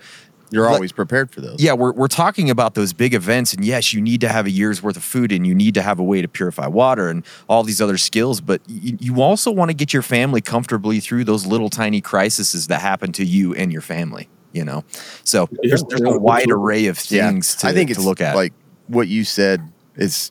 [0.50, 1.60] You're Let- always prepared for those.
[1.60, 4.50] yeah, we're, we're talking about those big events, and yes, you need to have a
[4.50, 7.24] year's worth of food, and you need to have a way to purify water, and
[7.48, 8.40] all these other skills.
[8.40, 12.66] But you, you also want to get your family comfortably through those little tiny crises
[12.68, 14.28] that happen to you and your family.
[14.52, 14.84] You know,
[15.24, 17.28] so there's, there's yeah, a wide array of Yeah.
[17.28, 18.36] things to, I think to it's look at.
[18.36, 18.52] like
[18.86, 20.30] what you said is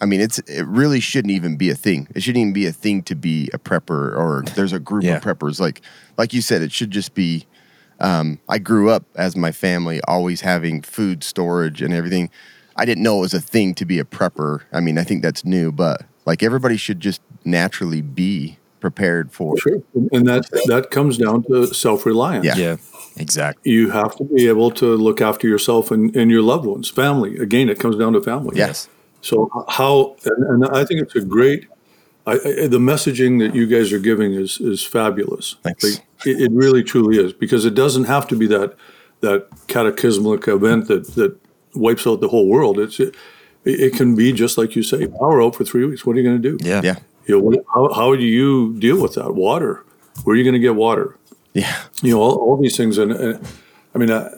[0.00, 2.08] I mean, it's it really shouldn't even be a thing.
[2.14, 5.16] It shouldn't even be a thing to be a prepper or there's a group Yeah.
[5.16, 5.60] of preppers.
[5.60, 5.80] Like
[6.18, 7.46] like you said, it should just be.
[8.00, 12.28] Um, I grew up as my family always having food storage and everything.
[12.76, 14.62] I didn't know it was a thing to be a prepper.
[14.72, 19.56] I mean, I think that's new, but like everybody should just naturally be prepared for.
[19.58, 19.80] Sure.
[20.12, 22.44] And that that comes down to self reliance.
[22.44, 22.56] Yeah.
[22.56, 22.76] Yeah,
[23.16, 23.70] exactly.
[23.70, 27.38] You have to be able to look after yourself and, and your loved ones, family.
[27.38, 28.58] Again, it comes down to family.
[28.58, 28.88] Yes.
[29.24, 31.66] So how and, and I think it's a great.
[32.26, 35.56] I, I, the messaging that you guys are giving is is fabulous.
[35.62, 35.84] Thanks.
[35.84, 38.76] Like, it, it really truly is because it doesn't have to be that
[39.20, 41.36] that cataclysmic event that that
[41.74, 42.78] wipes out the whole world.
[42.78, 43.14] It's it,
[43.64, 46.04] it can be just like you say, power out for three weeks.
[46.04, 46.58] What are you going to do?
[46.62, 46.80] Yeah.
[46.84, 46.96] Yeah.
[47.26, 49.34] You know, what, how how do you deal with that?
[49.34, 49.84] Water.
[50.24, 51.16] Where are you going to get water?
[51.54, 51.82] Yeah.
[52.02, 53.46] you know all, all these things and, and
[53.94, 54.28] i mean I,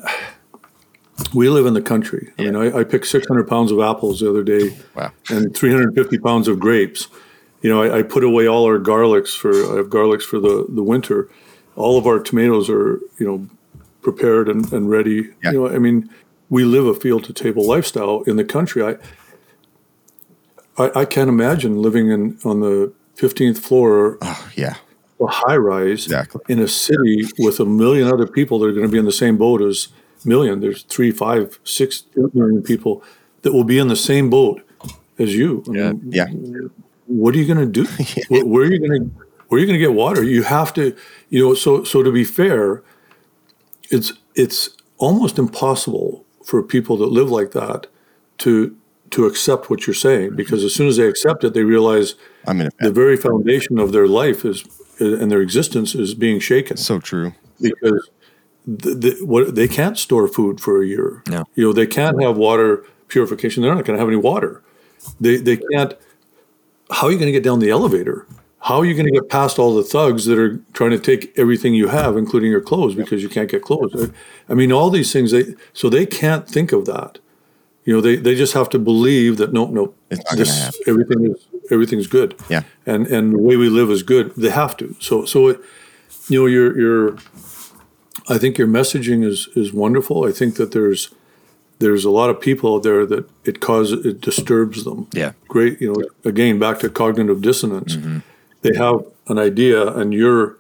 [1.34, 4.28] we live in the country i mean I, I picked 600 pounds of apples the
[4.30, 5.12] other day Wow.
[5.30, 7.08] and 350 pounds of grapes
[7.62, 10.66] you know I, I put away all our garlics for i have garlics for the,
[10.68, 11.28] the winter
[11.74, 13.48] all of our tomatoes are you know
[14.02, 15.52] prepared and, and ready Yeah.
[15.52, 16.08] you know i mean
[16.50, 18.96] we live a field to table lifestyle in the country I,
[20.78, 24.74] I i can't imagine living in on the 15th floor oh, Yeah.
[25.20, 26.42] a high rise Exactly.
[26.48, 29.12] in a city with a million other people that are going to be in the
[29.12, 29.88] same boat as
[30.24, 30.60] million.
[30.60, 33.02] There's three, five, six million people
[33.42, 34.62] that will be in the same boat
[35.18, 35.62] as you.
[35.68, 36.26] I mean, Yeah.
[37.06, 37.86] What are you going to do?
[38.28, 40.24] where, where are you going to where are you going to get water?
[40.24, 40.96] You have to,
[41.28, 41.54] you know.
[41.54, 42.82] So so to be fair,
[43.90, 47.86] it's it's almost impossible for people that live like that
[48.38, 48.76] to
[49.10, 50.36] to accept what you're saying mm-hmm.
[50.36, 52.14] because as soon as they accept it, they realize
[52.48, 54.64] in a the very foundation of their life is
[54.98, 57.34] and their existence is being shaken so true.
[57.60, 58.08] because
[58.66, 61.22] the, the, what they can't store food for a year.
[61.28, 61.44] No.
[61.54, 63.62] You know, they can't have water purification.
[63.62, 64.62] They're not going to have any water.
[65.20, 65.94] They they can't.
[66.90, 68.26] How are you going to get down the elevator?
[68.60, 71.32] How are you going to get past all the thugs that are trying to take
[71.38, 74.10] everything you have, including your clothes, because you can't get clothes?
[74.48, 75.30] I- mean, all these things.
[75.30, 77.18] They so they can't think of that.
[77.84, 82.08] You know, they, they just have to believe that no, no, this everything is everything's
[82.08, 82.34] good.
[82.48, 82.64] Yeah.
[82.84, 84.34] and and the way we live is good.
[84.34, 84.96] They have to.
[84.98, 85.60] So so it,
[86.28, 87.16] you know, your your
[88.28, 90.24] I think your messaging is is wonderful.
[90.24, 91.10] I think that there's
[91.78, 95.08] there's a lot of people out there that it causes it disturbs them.
[95.12, 95.32] Yeah.
[95.48, 97.96] Great, you know, again back to cognitive dissonance.
[97.96, 98.18] Mm-hmm.
[98.62, 100.56] They have an idea and you're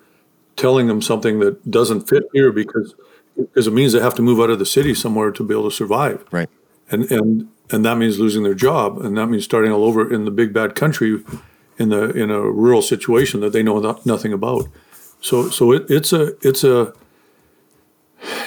[0.56, 2.94] telling them something that doesn't fit here because
[3.36, 5.68] because it means they have to move out of the city somewhere to be able
[5.70, 6.24] to survive.
[6.30, 6.48] Right.
[6.90, 10.24] And and and that means losing their job and that means starting all over in
[10.24, 11.24] the big bad country
[11.78, 14.68] in the in a rural situation that they know no, nothing about.
[15.20, 16.92] So so it, it's a it's a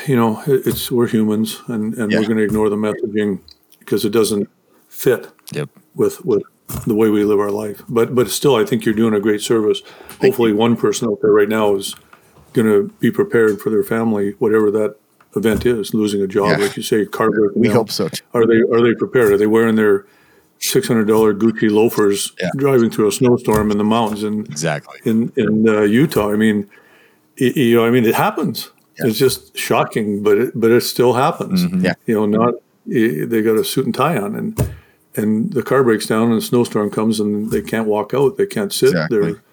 [0.08, 2.20] you know it's we're humans and and Yeah.
[2.20, 3.40] we're going to ignore the messaging
[3.80, 4.50] because it doesn't
[4.88, 5.70] fit Yep.
[5.96, 6.44] with with
[6.86, 7.84] the way we live our life.
[7.90, 9.82] But but still, I think you're doing a great service.
[10.22, 11.96] Hopefully, one person out there right now is
[12.54, 14.96] going to be prepared for their family, whatever that
[15.36, 16.66] event is, losing a job, Yeah.
[16.66, 17.76] like you say, car We down.
[17.76, 18.08] hope so.
[18.10, 18.24] too.
[18.34, 19.32] Are they are they prepared?
[19.34, 20.06] Are they wearing their
[20.60, 22.50] six hundred dollar Gucci loafers, Yeah.
[22.58, 25.00] driving through a snowstorm in the mountains in Exactly.
[25.06, 26.32] in in uh, Utah?
[26.32, 26.68] I mean,
[27.38, 28.72] you know, I mean, it happens.
[29.08, 31.64] It's just shocking, but it, but it still happens.
[31.84, 31.93] Yeah.
[32.06, 32.54] You know, not
[32.86, 34.74] they got a suit and tie on, and
[35.16, 38.38] and the car breaks down, and a snowstorm comes, and they can't walk out.
[38.38, 38.89] They can't sit.
[38.89, 39.20] Exactly.
[39.22, 39.43] They're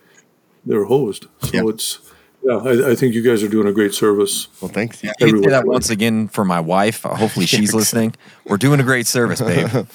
[0.65, 1.27] they're hosed.
[1.43, 1.63] So Yeah.
[1.69, 1.99] it's
[2.43, 2.57] yeah.
[2.57, 4.49] I, I think you guys are doing a great service.
[4.61, 5.01] Well, thanks.
[5.01, 7.05] Can you say that once again for my wife?
[7.05, 8.15] Uh, Hopefully she's listening.
[8.45, 9.87] We're doing a great service, babe.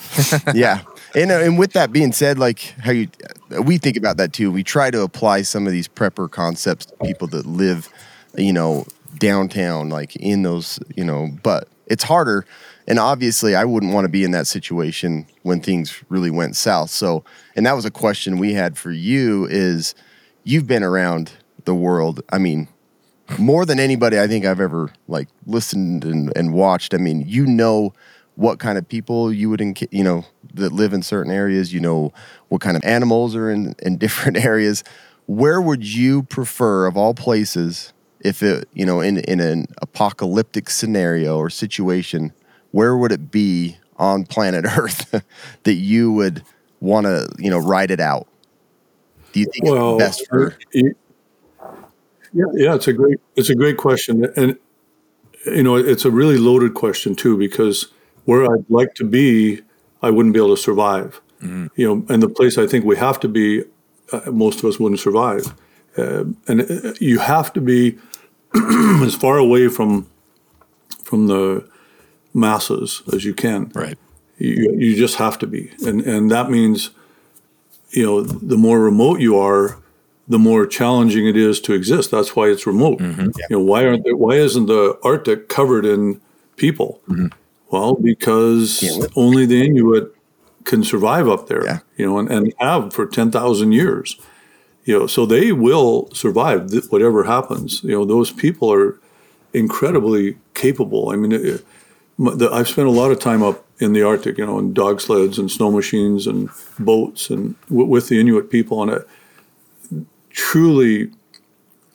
[0.53, 0.81] yeah.
[1.13, 3.09] And, uh, and with that being said, like how you,
[3.63, 4.49] we think about that too.
[4.51, 7.89] We try to apply some of these prepper concepts to people that live,
[8.37, 8.85] you know,
[9.21, 12.43] downtown, like in those, you know, but it's harder.
[12.87, 16.89] And obviously, I wouldn't want to be in that situation when things really went south.
[16.89, 17.23] So,
[17.55, 19.93] and that was a question we had for you is
[20.43, 21.31] you've been around
[21.65, 22.21] the world.
[22.31, 22.67] I mean,
[23.37, 26.95] more than anybody I think I've ever like listened and, and watched.
[26.95, 27.93] I mean, you know
[28.35, 29.61] what kind of people you would,
[29.91, 31.71] you know, that live in certain areas.
[31.71, 32.11] You know
[32.49, 34.83] what kind of animals are in, in different areas.
[35.27, 37.93] Where would you prefer, of all places,
[38.23, 42.31] if it, you know, in in an apocalyptic scenario or situation,
[42.71, 45.23] where would it be on planet Earth
[45.63, 46.43] that you would
[46.79, 48.27] want to, you know, ride it out?
[49.33, 50.55] Do you think Well, it's best for?
[50.73, 50.91] y-
[52.33, 54.57] yeah, yeah, it's a great it's a great question, and
[55.45, 57.87] you know it's a really loaded question too because
[58.25, 59.61] where I'd like to be,
[60.01, 61.21] I wouldn't be able to survive.
[61.43, 63.63] You know, and the place I think we have to be,
[64.11, 65.55] uh, most of us wouldn't survive,
[65.97, 67.97] uh, and uh, you have to be
[69.03, 70.07] as far away from
[71.03, 71.67] from the
[72.33, 73.71] masses as you can.
[73.75, 73.97] right.
[74.37, 76.89] You, you just have to be, and and that means,
[77.91, 79.77] you know, the more remote you are,
[80.27, 82.09] the more challenging it is to exist.
[82.09, 82.99] That's why it's remote.
[82.99, 83.29] Mm-hmm.
[83.49, 86.19] You know, why aren't there, why isn't the Arctic covered in
[86.55, 87.01] people?
[87.07, 87.27] Mm-hmm.
[87.69, 88.83] Well, because
[89.15, 90.15] only the Inuit
[90.63, 91.63] can survive up there.
[91.63, 91.79] Yeah.
[91.97, 94.17] You know, and, and have for ten thousand years.
[94.83, 97.83] You know, so they will survive th- whatever happens.
[97.83, 98.99] You know, those people are
[99.53, 101.09] incredibly capable.
[101.09, 101.65] I mean, it,
[102.17, 105.01] the, I've spent a lot of time up in the Arctic, you know, in dog
[105.01, 109.07] sleds and snow machines and boats and w- with the Inuit people, and it
[110.29, 111.11] truly,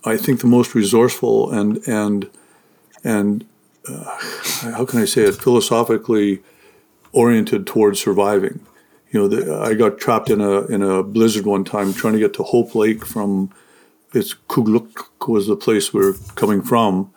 [0.04, 2.30] I think the most resourceful and and
[3.04, 3.46] and
[3.88, 4.18] uh,
[4.62, 6.40] how can I say it philosophically
[7.12, 8.60] oriented towards surviving.
[9.10, 12.18] You know, the, I got trapped in a in a blizzard one time trying to
[12.18, 13.50] get to Hope Lake from
[14.12, 17.12] it's Kugluk was the place we were coming from.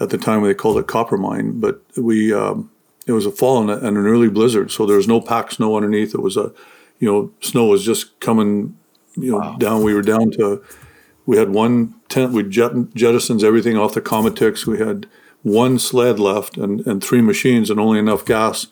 [0.00, 2.70] At the time, they called it Coppermine, but we um,
[3.06, 5.54] it was a fall and, a, and an early blizzard, so there was no packed
[5.54, 6.14] snow underneath.
[6.14, 6.52] It was a,
[6.98, 8.76] you know, snow was just coming,
[9.16, 9.82] you know, down.
[9.82, 10.62] We were down to,
[11.26, 12.32] we had one tent.
[12.32, 14.66] We jet, jettisons everything off the komatiks.
[14.66, 15.08] We had
[15.42, 18.68] one sled left and, and three machines and only enough gas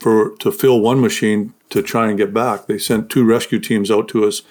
[0.00, 2.66] for to fill one machine to try and get back.
[2.66, 4.42] They sent two rescue teams out to us.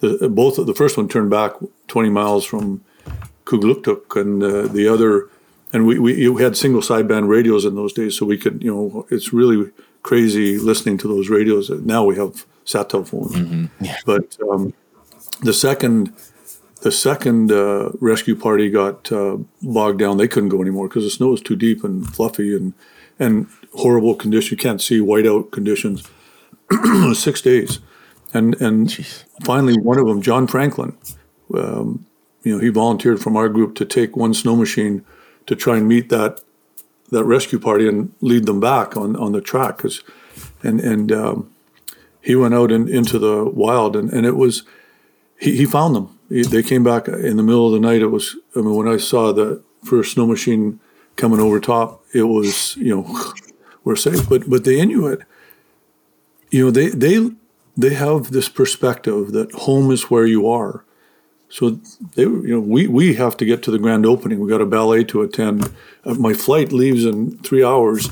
[0.00, 1.52] The, both the first one turned back
[1.88, 2.82] 20 miles from
[3.44, 5.28] Kugluktuk, and uh, the other,
[5.72, 8.72] and we, we we had single sideband radios in those days, so we could you
[8.72, 9.70] know it's really
[10.02, 11.68] crazy listening to those radios.
[11.70, 13.68] Now we have sat telephones,
[14.06, 14.72] but um,
[15.42, 16.12] the second
[16.82, 20.16] the second uh, rescue party got uh, bogged down.
[20.16, 22.72] They couldn't go anymore because the snow was too deep and fluffy and
[23.18, 24.56] and horrible condition.
[24.56, 26.08] You can't see whiteout conditions.
[27.14, 27.80] Six days,
[28.32, 28.92] and and
[29.42, 30.96] finally one of them, John Franklin,
[31.54, 32.06] um,
[32.42, 35.04] you know, he volunteered from our group to take one snow machine
[35.46, 36.40] to try and meet that
[37.10, 39.78] that rescue party and lead them back on on the track.
[39.78, 40.02] Cause,
[40.62, 41.50] and and um,
[42.20, 44.62] he went out in, into the wild and, and it was
[45.38, 46.18] he, he found them.
[46.28, 48.02] He, they came back in the middle of the night.
[48.02, 50.80] It was I mean when I saw the first snow machine
[51.16, 53.34] coming over top, it was you know
[53.84, 54.28] we're safe.
[54.28, 55.22] But but the Inuit,
[56.50, 57.30] you know they they
[57.76, 60.84] they have this perspective that home is where you are.
[61.48, 61.80] So
[62.14, 64.38] they, you know, we we have to get to the grand opening.
[64.38, 65.72] We got a ballet to attend.
[66.04, 68.08] Uh, my flight leaves in three hours.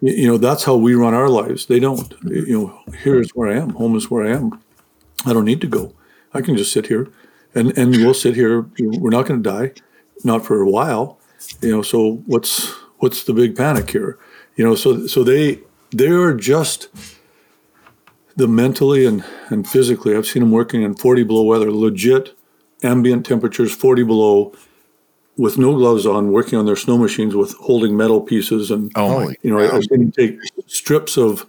[0.00, 1.66] You know, that's how we run our lives.
[1.66, 2.14] They don't.
[2.24, 3.70] You know, here is where I am.
[3.70, 4.58] Home is where I am.
[5.26, 5.92] I don't need to go.
[6.32, 7.08] I can just sit here,
[7.54, 8.66] and and we'll sit here.
[8.78, 9.72] We're not going to die,
[10.24, 11.18] not for a while.
[11.60, 14.18] You know, so what's what's the big panic here?
[14.56, 16.88] You know, so so they they are just
[18.36, 20.16] the mentally and, and physically.
[20.16, 22.34] I've seen them working in 40 below weather, legit
[22.82, 24.54] ambient temperatures, 40 below,
[25.36, 28.70] with no gloves on, working on their snow machines with holding metal pieces.
[28.70, 31.46] And, Oh you know, I, I've seen them take strips of,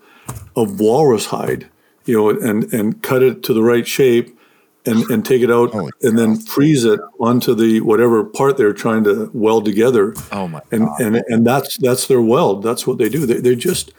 [0.55, 1.69] of walrus hide,
[2.05, 4.37] you know, and, and cut it to the right shape
[4.85, 8.73] and, and take it out Holy and then freeze it onto the whatever part they're
[8.73, 10.15] trying to weld together.
[10.31, 12.63] Oh my And, and, and that's, that's their weld.
[12.63, 13.25] That's what they do.
[13.25, 13.93] They, they just,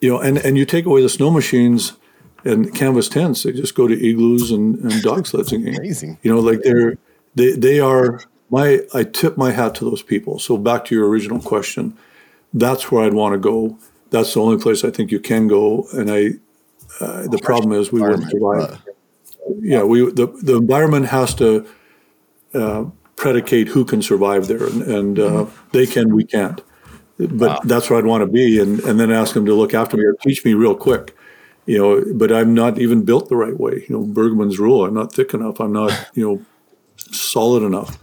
[0.00, 1.94] you know, and, and you take away the snow machines
[2.46, 5.76] and canvas tents, they just go to igloos and, and dog sleds again.
[5.76, 6.18] Amazing.
[6.22, 6.96] You know, like they're
[7.34, 10.38] they they are my I tip my hat to those people.
[10.38, 11.96] So back to your original question,
[12.54, 13.78] that's where I'd want to go.
[14.10, 15.86] That's the only place I think you can go.
[15.92, 16.30] And I
[17.00, 18.80] uh, the problem is we wouldn't survive.
[19.60, 21.66] Yeah, we the the environment has to
[22.54, 22.84] uh,
[23.16, 26.60] predicate who can survive there, and, and uh, they can, we can't.
[27.18, 29.96] But that's where I'd want to be, and and then ask them to look after
[29.96, 31.16] me or teach me real quick.
[31.64, 33.84] You know, but I'm not even built the right way.
[33.88, 34.84] You know, Bergmann's rule.
[34.84, 35.58] I'm not thick enough.
[35.58, 36.44] I'm not, you know,
[36.96, 37.98] solid enough.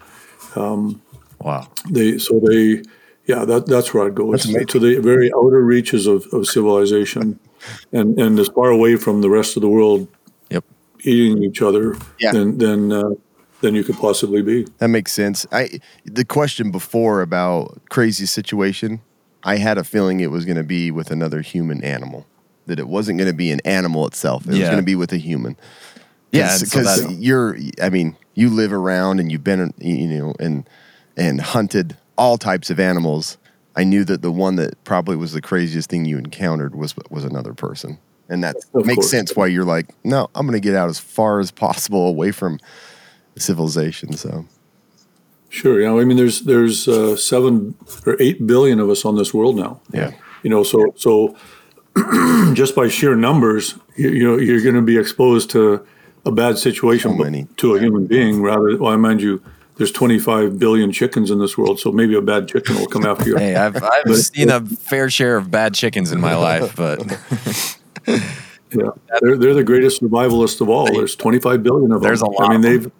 [1.39, 1.67] wow.
[1.89, 2.83] They so they,
[3.25, 4.33] yeah, that that's where I'd go.
[4.33, 7.39] It's to the very outer reaches of, of civilization,
[7.91, 10.07] and and as far away from the rest of the world.
[11.03, 12.31] Eating each other Yeah.
[12.31, 13.09] than than uh,
[13.61, 14.67] than you could possibly be.
[14.79, 15.45] That makes sense.
[15.51, 19.01] I the question before about crazy situation,
[19.43, 22.25] I had a feeling it was going to be with another human animal.
[22.65, 24.45] That it wasn't going to be an animal itself.
[24.45, 25.57] It was going to be with a human.
[26.31, 27.57] Yeah, and so because you're.
[27.81, 30.67] I mean, you live around and you've been, you know, and
[31.17, 33.37] and hunted all types of animals.
[33.75, 37.23] I knew that the one that probably was the craziest thing you encountered was was
[37.25, 37.99] another person,
[38.29, 39.11] and that Of makes course.
[39.11, 39.35] sense.
[39.35, 42.59] Why you're like, no, I'm going to get out as far as possible away from
[43.37, 44.13] civilization.
[44.13, 44.45] So
[45.49, 45.79] Sure.
[45.81, 45.93] Yeah.
[45.93, 47.75] I mean, there's there's uh, seven
[48.07, 49.79] or eight billion of us on this world now.
[49.93, 50.11] yeah.
[50.41, 51.35] You know, so so
[52.53, 55.85] just by sheer numbers, you, you know, you're going to be exposed to
[56.25, 57.47] a bad situation So many.
[57.57, 58.41] to a human being.
[58.41, 59.43] Rather, well, I mind you,
[59.75, 63.29] there's 25 billion chickens in this world, so maybe a bad chicken will come after
[63.29, 63.37] you.
[63.37, 66.99] Hey, I've, I've seen a fair share of bad chickens in my life, but
[68.75, 68.89] Yeah,
[69.21, 70.91] they're they're the greatest survivalists of all.
[70.91, 72.07] There's 25 billion of them.
[72.07, 72.91] There's a lot I mean, of they've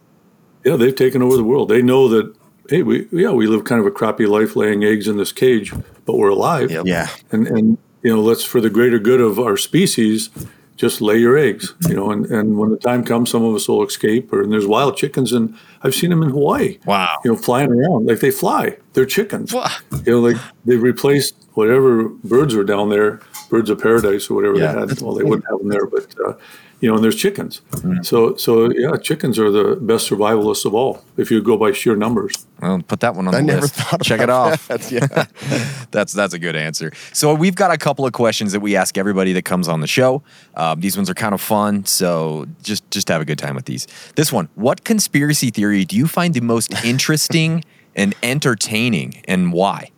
[0.64, 1.70] yeah, they've taken over the world.
[1.70, 2.36] They know that
[2.70, 5.74] hey, we yeah, we live kind of a crappy life, laying eggs in this cage,
[6.06, 6.72] but we're alive.
[6.72, 6.86] Yep.
[6.86, 7.10] Yeah.
[7.32, 10.30] and and you know, let's for the greater good of our species,
[10.76, 11.74] just lay your eggs.
[11.88, 14.32] You know, and and when the time comes, some of us will escape.
[14.32, 16.80] Or and there's wild chickens, and I've seen them in Hawaii.
[16.86, 17.18] Wow.
[17.24, 18.78] you know, flying around like they fly.
[18.94, 19.54] They're chickens.
[19.54, 19.72] Wow.
[20.06, 24.58] You know, like they replaced whatever birds were down there, birds of paradise or whatever
[24.58, 24.74] Yeah.
[24.74, 25.02] they had.
[25.02, 26.34] Well, they wouldn't have them there, but uh,
[26.80, 27.62] you know, and there's chickens.
[27.72, 28.06] Mm.
[28.06, 31.96] So so yeah, chickens are the best survivalists of all if you go by sheer
[31.96, 32.34] numbers.
[32.62, 33.76] well, put that one on I the never list.
[33.76, 34.68] thought Check it off.
[34.68, 34.92] that.
[34.92, 35.08] Yeah.
[35.92, 36.92] that's that's a good answer.
[37.14, 39.88] So we've got a couple of questions that we ask everybody that comes on the
[39.88, 40.24] show.
[40.56, 43.66] Um, these ones are kind of fun, so just just have a good time with
[43.66, 43.88] these.
[44.16, 47.64] This one: What conspiracy theory do you find the most interesting
[47.96, 49.90] and entertaining, and why?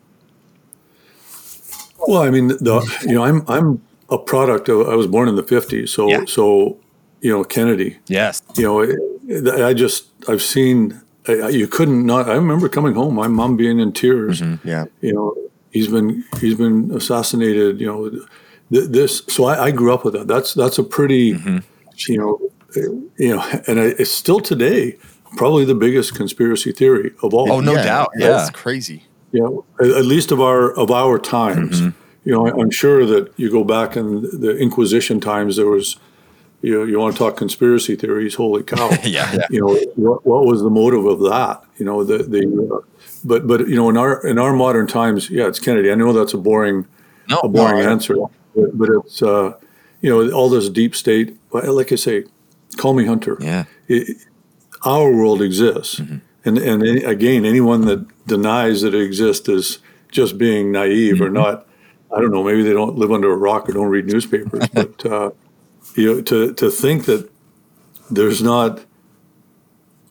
[2.07, 4.87] Well, I mean, the you know, I'm I'm a product of.
[4.87, 6.25] I was born in the '50s, so Yeah.
[6.27, 6.77] so
[7.21, 7.97] you know, Kennedy.
[8.07, 8.41] Yes.
[8.55, 8.99] You know, it-
[9.63, 11.01] I just I've seen.
[11.27, 12.29] I- You couldn't not.
[12.29, 14.41] I remember coming home, my mom being in tears.
[14.41, 14.85] Mm-hmm, yeah.
[15.01, 15.35] You know,
[15.71, 17.81] he's been he's been assassinated.
[17.81, 18.09] You know,
[18.71, 19.23] th- this.
[19.27, 20.27] So I, I grew up with that.
[20.27, 21.57] That's that's a pretty, mm-hmm.
[22.07, 22.39] you know,
[23.17, 24.97] you know, and I, it's still today
[25.37, 27.51] probably the biggest conspiracy theory of all.
[27.51, 28.27] Oh, no doubt, yeah.
[28.29, 29.03] That's crazy.
[29.37, 29.49] Yeah,
[29.85, 31.75] at at least of our of our times.
[31.81, 31.99] Mm-hmm.
[32.27, 34.07] You know, I- I'm sure that you go back in
[34.45, 35.51] the Inquisition times.
[35.57, 35.97] There was,
[36.61, 38.35] you know, you want to talk conspiracy theories?
[38.35, 38.89] Holy cow!
[39.03, 39.31] Yeah.
[39.33, 39.47] Yeah.
[39.55, 39.73] You know,
[40.05, 41.55] what, what was the motive of that?
[41.79, 42.41] You know, the the,
[42.73, 42.81] uh,
[43.23, 45.91] but but you know, in our in our modern times, yeah, it's Kennedy.
[45.91, 46.85] I know that's a boring
[47.29, 48.15] No, a boring no, answer,
[48.55, 49.53] but, but it's uh,
[50.01, 51.27] you know all this deep state.
[51.51, 52.23] but Like I say,
[52.77, 53.63] call me Hunter Yeah.
[54.85, 55.99] our world exists.
[55.99, 56.17] Mm-hmm.
[56.45, 59.79] And, and again, anyone that denies that it exists is
[60.11, 61.33] just being naive or Mm-hmm.
[61.33, 61.67] not.
[62.15, 62.43] I don't know.
[62.43, 64.67] Maybe they don't live under a rock or don't read newspapers.
[64.73, 65.31] but uh,
[65.95, 67.29] you know, to to think that
[68.11, 68.85] there's not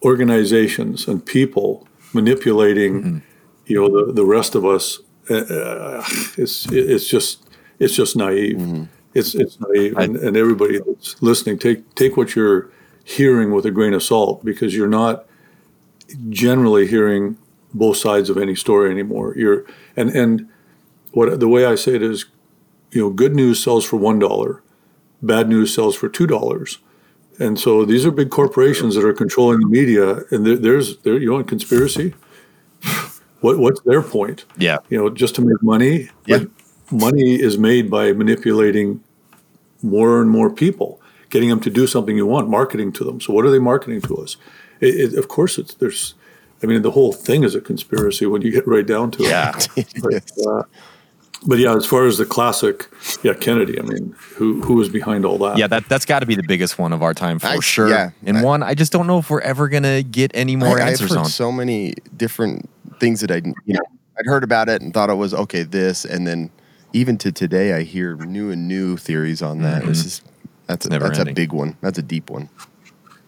[0.05, 3.19] organizations and people manipulating, Mm-hmm.
[3.67, 4.99] you know, the, the rest of us,
[5.31, 6.03] uh,
[6.37, 8.89] it's it's just it's just naive.
[9.15, 12.71] It's it's naive, and, and everybody that's listening, take take what you're
[13.05, 15.27] hearing with a grain of salt because you're not
[16.31, 17.37] generally hearing
[17.73, 19.35] both sides of any story anymore.
[19.37, 19.65] You're
[19.97, 20.49] and and
[21.13, 22.27] what the way I say it is,
[22.91, 24.63] you know, good news sells for one dollar,
[25.23, 26.79] bad news sells for two dollars.
[27.39, 31.19] And so these are big corporations that are controlling the media, and there, there's there
[31.19, 32.15] you want conspiracy.
[33.41, 34.45] What what's their point?
[34.57, 34.79] Yeah.
[34.89, 36.11] You know, just to make money.
[36.27, 36.45] Yeah.
[36.91, 39.03] Money is made by manipulating
[39.83, 41.01] more and more people,
[41.31, 43.21] getting them to do something you want, marketing to them.
[43.21, 44.37] So what are they marketing to us?
[44.85, 46.15] It, it, of course, it's there's.
[46.63, 49.53] I mean, the whole thing is a conspiracy when you get right down to Yeah.
[49.77, 49.89] it.
[50.03, 50.63] But, uh,
[51.47, 52.89] but yeah, as far as the classic,
[53.23, 53.79] yeah, Kennedy.
[53.79, 55.59] I mean, who who was behind all that?
[55.59, 57.89] Yeah, that that's got to be the biggest one of our time for I- sure.
[57.89, 58.11] yeah.
[58.25, 60.83] and I- one I just don't know if we're ever gonna get any more I,
[60.85, 61.25] I've answers heard on.
[61.27, 63.83] so many different things that I, you know,
[64.19, 65.65] I'd heard about it and thought it was okay.
[65.65, 66.51] This and then
[66.95, 69.85] even to today, I hear new and new theories on that.
[69.85, 70.23] This is
[70.67, 71.33] that's a, never that's ending.
[71.33, 71.77] a big one.
[71.83, 72.49] That's a deep one.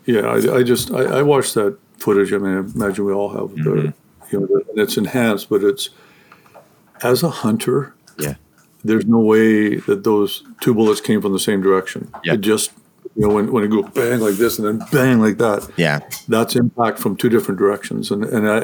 [0.06, 2.32] Yeah, I, I just I, I watched that footage.
[2.32, 3.64] I mean, I imagine we all have Mm-hmm.
[3.64, 3.94] the,
[4.30, 5.90] you know, and it's enhanced, but it's
[7.02, 8.34] as a hunter, Yeah.
[8.84, 12.10] there's no way that those two bullets came from the same direction.
[12.24, 12.34] Yeah.
[12.34, 12.72] It just
[13.14, 15.68] you know when when it goes bang like this and then bang like that.
[15.76, 16.00] Yeah.
[16.28, 18.58] That's impact from two different directions, and and I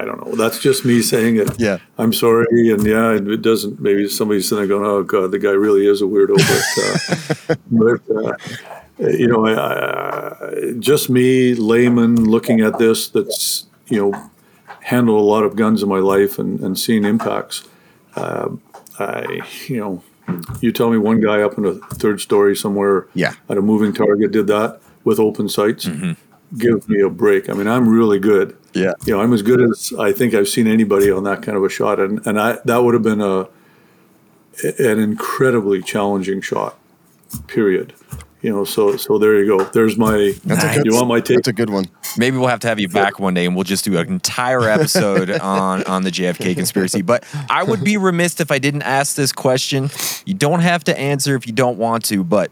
[0.00, 0.34] I don't know.
[0.36, 1.60] That's just me saying it.
[1.60, 1.78] Yeah.
[1.98, 3.80] I'm sorry, and yeah, it doesn't.
[3.80, 7.54] Maybe somebody's sitting there going, "Oh God, the guy really is a weirdo." But, uh,
[7.70, 8.36] but uh,
[9.10, 13.08] you know, just me, layman, looking at this.
[13.08, 14.30] That's you know,
[14.80, 17.64] handled a lot of guns in my life and, and seen impacts.
[18.16, 18.60] Um,
[18.98, 20.02] I you know,
[20.60, 23.32] you tell me one guy up in a third story somewhere Yeah.
[23.48, 25.88] at a moving target did that with open sights.
[26.56, 27.48] Give me a break.
[27.48, 28.56] I mean, I'm really good.
[28.74, 28.92] Yeah.
[29.06, 31.64] You know, I'm as good as I think I've seen anybody on that kind of
[31.64, 33.48] a shot, and and I that would have been a
[34.78, 36.78] an incredibly challenging shot.
[37.46, 37.94] Period.
[38.42, 39.64] You know, so so there you go.
[39.64, 40.34] There's my.
[40.44, 40.86] That's a good.
[40.86, 41.36] you want my take?
[41.36, 41.86] That's a good one.
[42.18, 44.68] Maybe we'll have to have you back one day and we'll just do an entire
[44.68, 47.02] episode on on the JFK conspiracy.
[47.02, 49.90] But I would be remiss if I didn't ask this question.
[50.26, 52.50] You don't have to answer if you don't want to, but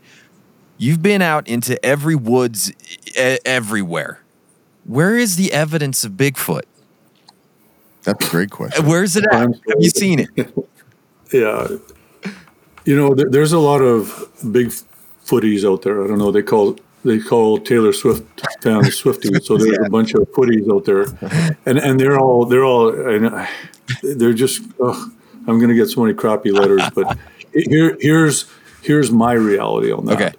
[0.79, 2.73] you've been out into every woods
[3.19, 4.21] e- everywhere.
[4.85, 6.63] Where is the evidence of Bigfoot?
[8.05, 8.87] That's a great question.
[8.87, 9.35] Where's it at?
[9.35, 10.29] I'm Have you seen it?
[11.33, 11.69] Yeah.
[12.85, 14.73] You know, there, there's a lot of big
[15.31, 15.97] footies out there.
[16.05, 16.33] I don't know.
[16.33, 18.25] They call they call Taylor Swift
[18.63, 19.45] fans Swifties.
[19.45, 21.05] So there's a bunch of footies out there,
[21.67, 23.47] and and they're all they're all and
[24.03, 24.63] they're just.
[24.85, 25.01] Ugh,
[25.49, 27.17] I'm going to get so many crappy letters, but
[27.55, 28.45] here here's
[28.83, 30.15] here's my reality on that.
[30.21, 30.33] Okay.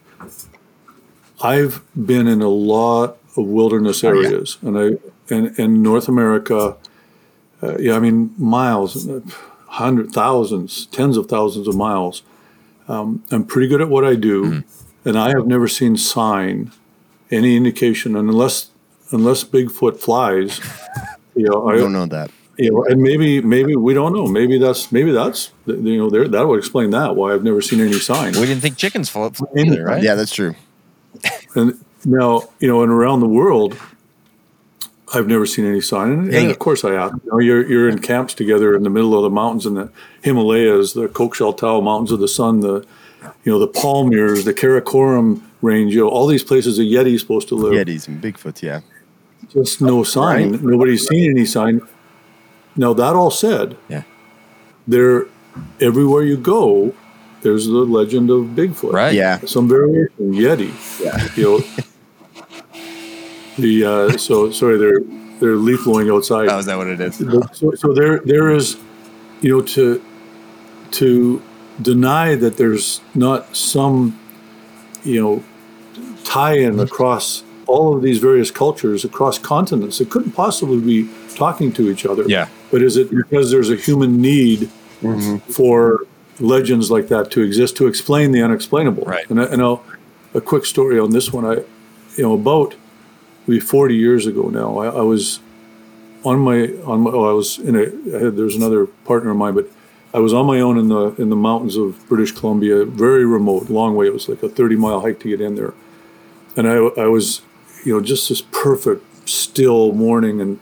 [1.41, 4.27] I've been in a lot of wilderness Oh, yeah.
[4.27, 6.77] areas, and I and in North America.
[7.63, 9.07] Uh, yeah, I mean miles,
[9.67, 12.23] hundred thousands, tens of thousands of miles.
[12.87, 14.80] Um, I'm pretty good at what I do, Mm-hmm.
[15.05, 16.71] And I have never seen sign,
[17.29, 18.69] any indication, unless
[19.11, 20.59] unless Bigfoot flies,
[21.35, 22.31] you know, I I don't know that.
[22.57, 24.27] you know, and maybe maybe we don't know.
[24.27, 27.79] Maybe that's maybe that's you know there that would explain that why I've never seen
[27.81, 28.33] any sign.
[28.33, 30.03] We didn't think chickens flew flew either, right?
[30.03, 30.55] Yeah, that's true.
[31.55, 33.77] And now, you know, and around the world,
[35.13, 36.11] I've never seen any sign.
[36.11, 37.11] And, and of course, I have.
[37.23, 39.91] You know, you're you're in camps together in the middle of the mountains in the
[40.23, 42.85] Himalayas, the Kokshaltau Mountains of the Sun, the
[43.43, 45.93] you know the Pamirs, the Karakoram Range.
[45.93, 47.73] You know, all these places a Yeti's supposed to live.
[47.73, 48.81] Yetis and Bigfoot, yeah.
[49.49, 50.63] Just no sign.
[50.65, 51.81] Nobody's seen any sign.
[52.75, 54.03] Now that all said, Yeah.
[54.87, 55.25] there
[55.81, 56.93] everywhere you go,
[57.41, 58.93] there's the legend of Bigfoot.
[58.93, 59.13] Right.
[59.13, 59.39] Yeah.
[59.45, 60.71] Some variation, Yeti.
[61.03, 61.27] Yeah.
[61.35, 61.83] You know,
[63.57, 65.01] the uh, so sorry, they're
[65.39, 66.47] they're leaf blowing outside.
[66.49, 67.17] Oh, is that what it is?
[67.53, 68.77] So, so there there is,
[69.41, 70.01] you know, to
[70.91, 71.41] to
[71.81, 74.19] deny that there's not some,
[75.03, 75.43] you know,
[76.23, 81.89] tie-in across all of these various cultures across continents that couldn't possibly be talking to
[81.89, 82.23] each other.
[82.27, 82.49] Yeah.
[82.69, 84.69] But is it because there's a human need
[85.01, 85.37] mm-hmm.
[85.51, 86.05] for
[86.39, 89.03] legends like that to exist to explain the unexplainable?
[89.03, 89.29] Right.
[89.29, 89.83] And, and I'll,
[90.33, 91.45] a quick story on this one.
[91.45, 91.63] I,
[92.17, 92.75] you know, about
[93.47, 95.39] maybe 40 years ago now, I, I was
[96.23, 97.81] on my on my, oh, I was in a
[98.15, 99.67] I had, there's another partner of mine, but
[100.13, 103.69] I was on my own in the in the mountains of British Columbia, very remote,
[103.69, 104.07] long way.
[104.07, 105.73] It was like a 30 mile hike to get in there,
[106.55, 107.41] and I I was
[107.83, 110.59] you know just this perfect still morning, and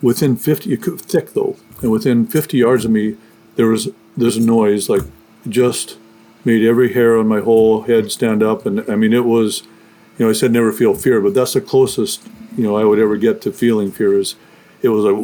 [0.00, 3.16] within 50 you thick though, and within 50 yards of me
[3.56, 5.02] there was a noise like
[5.48, 5.98] just
[6.44, 9.62] made every hair on my whole head stand up, and I mean it was
[10.18, 12.22] you know, I said never feel fear, but that's the closest,
[12.56, 14.36] you know, I would ever get to feeling fear is
[14.82, 15.16] it was like,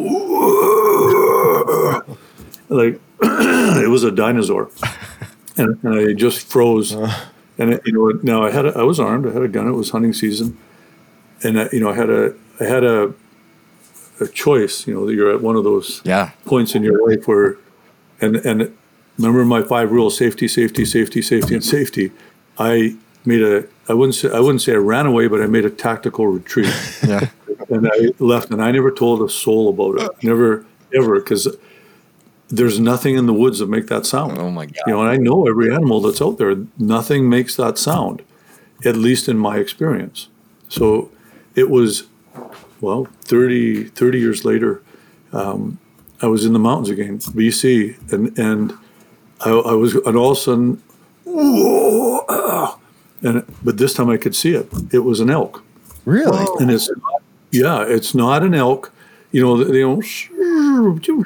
[2.69, 3.01] like
[3.83, 4.71] it was a dinosaur.
[5.57, 6.95] And, and I just froze.
[6.95, 7.13] Uh.
[7.59, 9.67] And, it, you know, now I had, a, I was armed, I had a gun,
[9.67, 10.57] it was hunting season.
[11.43, 13.13] And, I, you know, I had a, I had a,
[14.21, 16.31] a choice, you know, that you're at one of those Yeah.
[16.45, 17.57] points in your life where,
[18.21, 18.77] and and
[19.17, 22.11] remember my five rules: safety, safety, safety, safety, and safety.
[22.59, 23.65] I made a.
[23.89, 26.67] I wouldn't say I wouldn't say I ran away, but I made a tactical retreat,
[27.07, 27.29] Yeah.
[27.71, 28.51] and I left.
[28.51, 30.25] And I never told a soul about it.
[30.25, 31.47] Never, ever, because
[32.49, 34.39] there's nothing in the woods that make that sound.
[34.39, 34.77] Oh my God.
[34.87, 36.57] You know, and I know every animal that's out there.
[36.79, 38.23] Nothing makes that sound,
[38.85, 40.29] at least in my experience.
[40.69, 41.11] So
[41.55, 42.05] it was,
[42.81, 44.83] well, 30, 30 years later,
[45.33, 45.79] um,
[46.23, 48.73] I was in the mountains again, BC, and and
[49.43, 50.83] I, I was, and all of a sudden,
[51.25, 52.79] whoa, ah,
[53.23, 54.69] and but this time I could see it.
[54.93, 55.63] It was an elk,
[56.07, 56.45] Really?
[56.61, 56.91] and it's
[57.53, 58.93] yeah, it's not an elk.
[59.31, 60.03] You know, they don't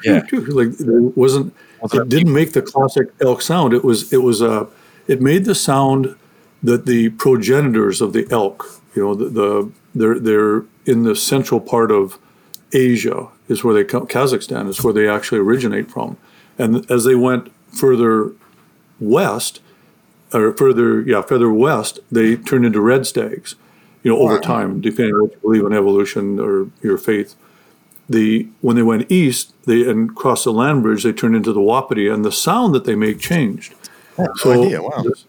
[0.03, 0.21] Yeah.
[0.49, 1.53] like it wasn't.
[1.91, 3.73] It didn't make the classic elk sound.
[3.73, 4.67] It was it was a.
[5.07, 6.15] It made the sound
[6.61, 8.81] that the progenitors of the elk.
[8.95, 12.17] You know, the, the they're they're in the central part of
[12.71, 14.07] Asia is where they come.
[14.07, 16.17] Kazakhstan is where they actually originate from,
[16.57, 18.31] and as they went further
[18.99, 19.59] west,
[20.33, 23.55] or further yeah further west, they turned into red stags.
[24.03, 27.35] You know, over time, depending on what you believe in evolution or your faith
[28.09, 31.61] the when they went east, they and crossed the land bridge, they turned into the
[31.61, 33.73] Wapiti, and the sound that they make changed.
[34.17, 34.81] no idea.
[34.81, 35.03] Wow.
[35.03, 35.25] this-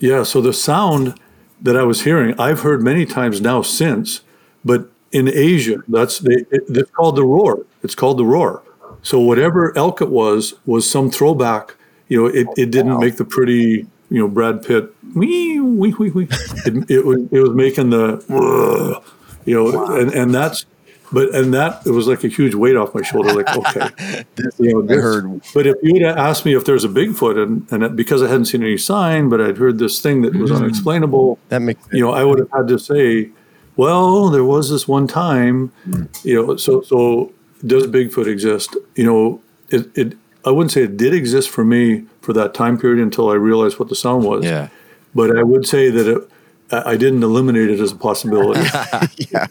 [0.00, 1.14] yeah, so the sound
[1.60, 4.22] that I was hearing, I've heard many times now since,
[4.64, 7.64] but in Asia, that's they, it, it's called the roar.
[7.84, 8.62] It's called the roar.
[9.02, 11.76] So whatever elk it was was some throwback.
[12.08, 16.10] You know, it, it didn't make the pretty you know Brad Pitt wee wee wee
[16.10, 16.28] wee.
[16.66, 19.00] It, it was it was making the
[19.44, 20.66] you know, and and that's.
[21.12, 23.32] But and that it was like a huge weight off my shoulder.
[23.34, 24.24] Like okay,
[24.58, 27.70] you know, I heard- But if you'd have asked me if there's a Bigfoot, and
[27.70, 30.50] and it, because I hadn't seen any sign, but I'd heard this thing that was
[30.50, 30.56] mm.
[30.56, 33.30] unexplainable, That makes you know, I would have had to say,
[33.76, 36.24] well, there was this one time, mm.
[36.24, 36.56] you know.
[36.56, 37.32] So so
[37.66, 38.74] does Bigfoot exist?
[38.94, 40.16] You know, it it.
[40.44, 43.78] I wouldn't say it did exist for me for that time period until I realized
[43.78, 44.44] what the sound was.
[44.44, 44.68] Yeah.
[45.14, 46.30] But I would say that it,
[46.72, 48.60] I I didn't eliminate it as a possibility.
[49.30, 49.46] yeah.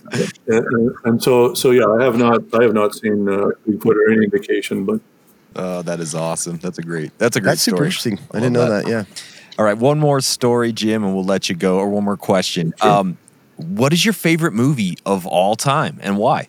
[0.48, 3.96] and, and- and so so yeah, I have not I have not seen uh, Bigfoot
[3.96, 5.00] or any indication, but
[5.56, 6.58] Oh, that is awesome.
[6.60, 7.12] That's a great.
[7.18, 7.88] That's a great That's super story.
[7.88, 8.20] interesting.
[8.32, 8.88] I Love didn't know that.
[8.88, 9.04] Yeah.
[9.60, 12.74] All right, one more story, Jim, and we'll let you go, or one more question.
[12.82, 13.18] Um,
[13.58, 16.48] what is your favorite movie of all time, and why?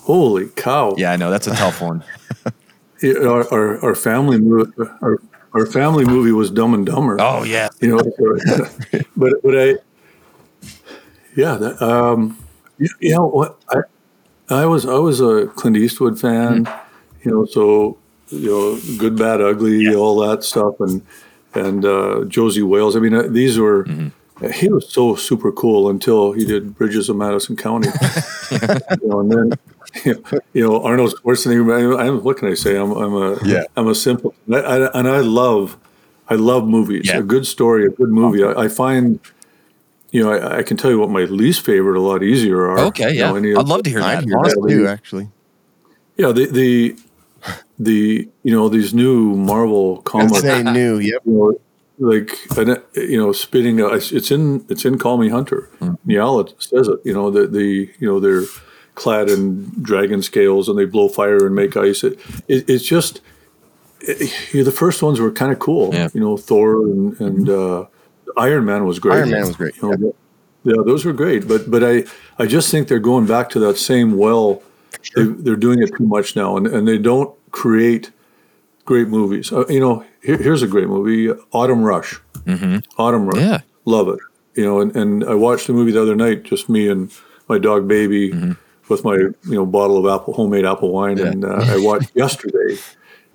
[0.00, 0.94] Holy cow!
[0.96, 2.02] Yeah, I know that's a tough one.
[3.02, 5.18] Our, our, our family movie, our,
[5.52, 7.16] our family movie was Dumb and Dumber.
[7.20, 8.02] Oh yeah, you know,
[9.16, 9.74] but but I,
[11.36, 12.38] yeah, that, um,
[12.78, 13.80] you, you know what I,
[14.48, 16.68] I was I was a Clint Eastwood fan,
[17.24, 17.98] you know, so
[18.28, 21.04] you know, good, bad, ugly, all that stuff, and
[21.54, 22.96] and uh, Josey Wales.
[22.96, 23.86] I mean, uh, these were.
[24.54, 27.88] He was so super cool until he did Bridges of Madison County,
[28.50, 29.52] you know, and then
[30.04, 31.98] you know Arnold Schwarzenegger.
[31.98, 32.76] I, I, what can I say?
[32.76, 33.64] I'm, I'm a Yeah.
[33.76, 35.76] I'm a simple, I, I, and I love
[36.28, 37.08] I love movies.
[37.08, 37.18] Yeah.
[37.18, 38.44] A good story, a good movie.
[38.44, 39.18] I, I find,
[40.12, 42.78] you know, I, I can tell you what my least favorite a lot easier are.
[42.86, 44.24] okay, you yeah, know, any I'd love to hear I'd that.
[44.24, 44.74] hear honestly.
[44.74, 45.28] that too, actually.
[46.16, 46.96] Yeah, the the
[47.78, 50.40] the you know these new Marvel I'd comics.
[50.40, 50.98] say new.
[50.98, 51.22] Yep.
[51.24, 51.58] you know,
[51.98, 53.80] like and, uh, you know, spitting.
[53.80, 55.68] Uh, it's in it's in Call Me Hunter.
[56.04, 57.00] Niall says it.
[57.04, 58.44] You know the the you know they're
[59.00, 62.04] clad in dragon scales and they blow fire and make ice.
[62.04, 63.22] It, it it's just
[64.00, 65.94] it, you know, the first ones were kind of cool.
[65.94, 66.08] Yeah.
[66.12, 67.86] You know Thor and and uh,
[68.36, 69.16] Iron Man was great.
[69.16, 70.14] Iron Man was great, You know,
[70.64, 71.48] yeah, those were great.
[71.48, 72.04] But but I
[72.38, 74.62] I just think they're going back to that same well.
[75.16, 78.10] They, they're doing it too much now, and, and they don't create
[78.84, 79.50] great movies.
[79.50, 82.20] Uh, you know, here, here's a great movie, Autumn Rush.
[82.44, 82.78] Mm-hmm.
[83.00, 83.40] Autumn Rush.
[83.40, 83.60] Yeah.
[83.86, 84.18] love it.
[84.54, 87.10] You know, and, and I watched the movie the other night, just me and
[87.48, 88.30] my dog baby,
[88.90, 92.76] with my you know bottle of apple homemade apple wine, and uh, I watched yesterday.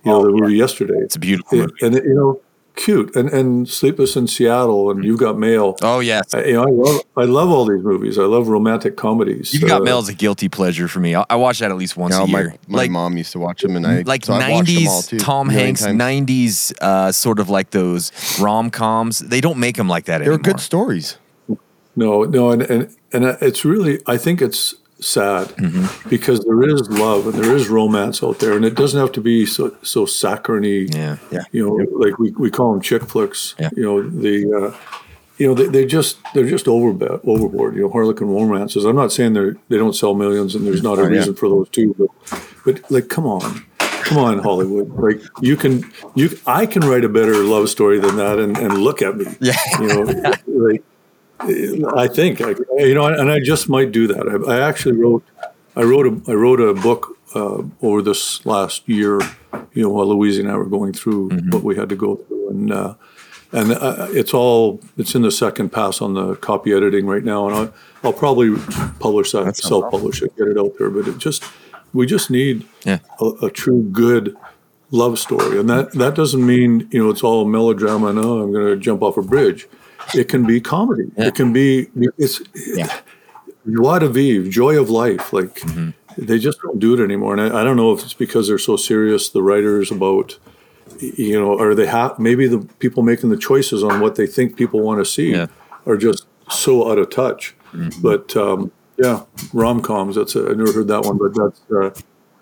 [0.03, 0.97] You know, the movie yesterday.
[0.99, 1.73] It's a beautiful movie.
[1.81, 2.39] and you know,
[2.75, 5.75] cute, and and Sleepless in Seattle, and You've Got Mail.
[5.81, 8.19] Oh yes, I, you know, I love I love all these movies.
[8.19, 9.51] I love romantic comedies.
[9.51, 11.15] You've Got Uh, Mail is a guilty pleasure for me.
[11.15, 12.55] I, I watch that at least once No, a my, year.
[12.67, 15.07] my like mom used to watch them, and I like so I've them all '90s
[15.09, 15.99] too, Tom Hanks, times.
[15.99, 19.17] '90s uh, sort of like those rom coms.
[19.19, 20.37] They don't make them like that anymore.
[20.37, 20.53] They're anymore.
[20.53, 21.17] good stories.
[21.95, 24.75] No, no, and and and it's really I think it's
[25.05, 26.09] sad Mm-hmm.
[26.09, 29.21] because there is love and there is romance out there, and it doesn't have to
[29.21, 30.87] be so so saccharine.
[30.91, 31.43] Yeah, Yeah.
[31.51, 31.73] You know,
[32.05, 33.55] like we, we call them chick flicks.
[33.59, 33.69] Yeah.
[33.75, 34.35] You know the.
[34.73, 34.77] Uh,
[35.37, 36.89] you know they, they just they're just over
[37.25, 37.75] overboard.
[37.75, 38.85] You know Harlequin romances.
[38.85, 41.17] I'm not saying they are they don't sell millions and there's not a Oh, yeah.
[41.17, 44.89] reason for those too, but but like come on, come on Hollywood.
[44.91, 48.77] Like you can you I can write a better love story than that and, and
[48.77, 49.25] look at me.
[49.41, 49.57] Yeah.
[49.81, 50.01] You know
[50.47, 50.83] like
[51.39, 54.27] I think, I, you know, and I just might do that.
[54.47, 55.23] I, I actually wrote,
[55.75, 59.19] I wrote a, I wrote a book uh, over this last year.
[59.73, 62.49] You know, while Louise and I were going through what we had to go through,
[62.49, 62.93] and uh,
[63.51, 67.47] and uh, it's all, it's in the second pass on the copy editing right now,
[67.47, 67.73] and I'll,
[68.03, 68.53] I'll probably
[68.99, 70.89] publish that, self-publish it, get it out there.
[70.89, 71.43] But it just,
[71.93, 72.99] we just need Yeah.
[73.21, 74.35] a, a true good
[74.91, 78.13] love story, and that that doesn't mean you know it's all melodrama.
[78.13, 79.67] No, oh, I'm going to jump off a bridge.
[80.13, 81.11] It can be comedy.
[81.17, 81.87] It can be
[82.17, 82.41] it's
[83.71, 85.33] joie de vivre, joy of life.
[85.33, 85.61] Like
[86.17, 88.57] they just don't do it anymore, and I, I don't know if it's because they're
[88.57, 90.37] so serious, the writers about
[90.99, 94.55] you know, or they have maybe the people making the choices on what they think
[94.55, 95.47] people want to see Yeah.
[95.85, 97.55] are just so out of touch.
[98.01, 100.15] But um, yeah, rom coms.
[100.15, 101.89] That's a, I never heard that one, but that's uh,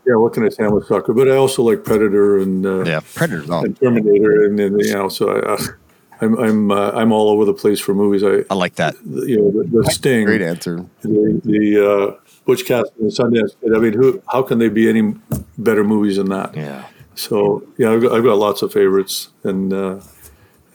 [0.05, 0.15] yeah.
[0.15, 0.63] What can I say?
[0.65, 2.99] I'm a sucker, but I also like Predator and uh, Yeah.
[3.15, 5.57] Predator and Terminator, and, and you know, so I, uh,
[6.23, 8.23] I'm I'm uh, I'm all over the place for movies.
[8.23, 8.95] I I like that.
[9.05, 10.85] you know the, the Sting, Great answer.
[11.01, 13.75] the, the uh, Butch Cassidy and Sundance Kid.
[13.75, 14.21] I mean, who?
[14.31, 15.13] How can they be any
[15.57, 16.55] better movies than that?
[16.55, 16.85] Yeah.
[17.15, 19.99] So yeah, I've got, I've got lots of favorites, and uh,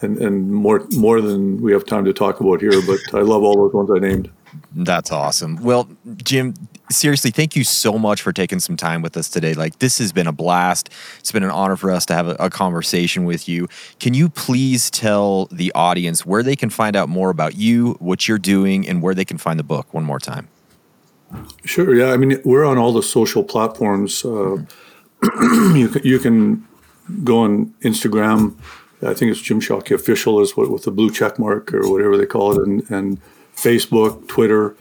[0.02, 2.80] and and more more than we have time to talk about here.
[2.86, 4.30] But I love all those ones I named.
[4.74, 5.56] That's awesome.
[5.62, 6.54] Well, Jim,
[6.90, 9.54] seriously, thank you so much for taking some time with us today.
[9.54, 10.90] Like, this has been a blast.
[11.18, 13.68] It's been an honor for us to have a, a conversation with you.
[14.00, 18.28] Can you please tell the audience where they can find out more about you, what
[18.28, 20.48] you're doing, and where they can find the book one more time?
[21.64, 21.94] Sure.
[21.94, 22.12] Yeah.
[22.12, 24.24] I mean, we're on all the social platforms.
[24.24, 24.64] Uh,
[25.74, 26.66] you can, you can
[27.24, 28.56] go on Instagram.
[29.02, 32.16] I think it's Jim Shockey official is what with the blue check mark or whatever
[32.16, 33.20] they call it, and, and
[33.54, 34.74] Facebook, Twitter.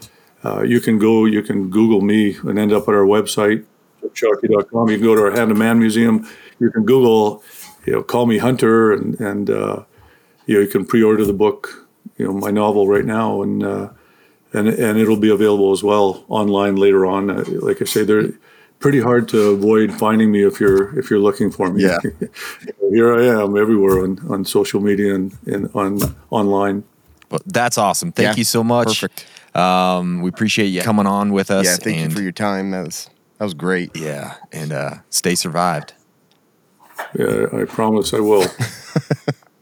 [0.44, 1.24] Uh, you can go.
[1.24, 3.64] You can Google me and end up at our website,
[4.02, 4.88] jimshockey.com.
[4.90, 6.28] You can go to our Hand of Man Museum.
[6.60, 7.42] You can Google,
[7.86, 9.82] you know, call me Hunter, and and uh,
[10.46, 13.62] you know you can pre-order the book, you know, my novel right now, and.
[13.62, 13.88] Uh,
[14.54, 17.28] and and it'll be available as well online later on.
[17.28, 18.30] Uh, like I say, they're
[18.78, 21.82] pretty hard to avoid finding me if you're if you're looking for me.
[21.82, 21.98] Yeah.
[22.90, 25.98] here I am everywhere on, on social media and, and on
[26.30, 26.84] online.
[27.28, 28.10] But that's awesome.
[28.10, 28.86] Thank Yeah, you so much.
[29.02, 29.26] perfect.
[29.54, 31.64] Um, we appreciate you coming on with us.
[31.64, 32.70] Yeah, thank you for your time.
[32.70, 33.96] That was that was great.
[33.96, 35.94] Yeah, and uh, stay survived.
[37.18, 38.46] Yeah, I promise I will.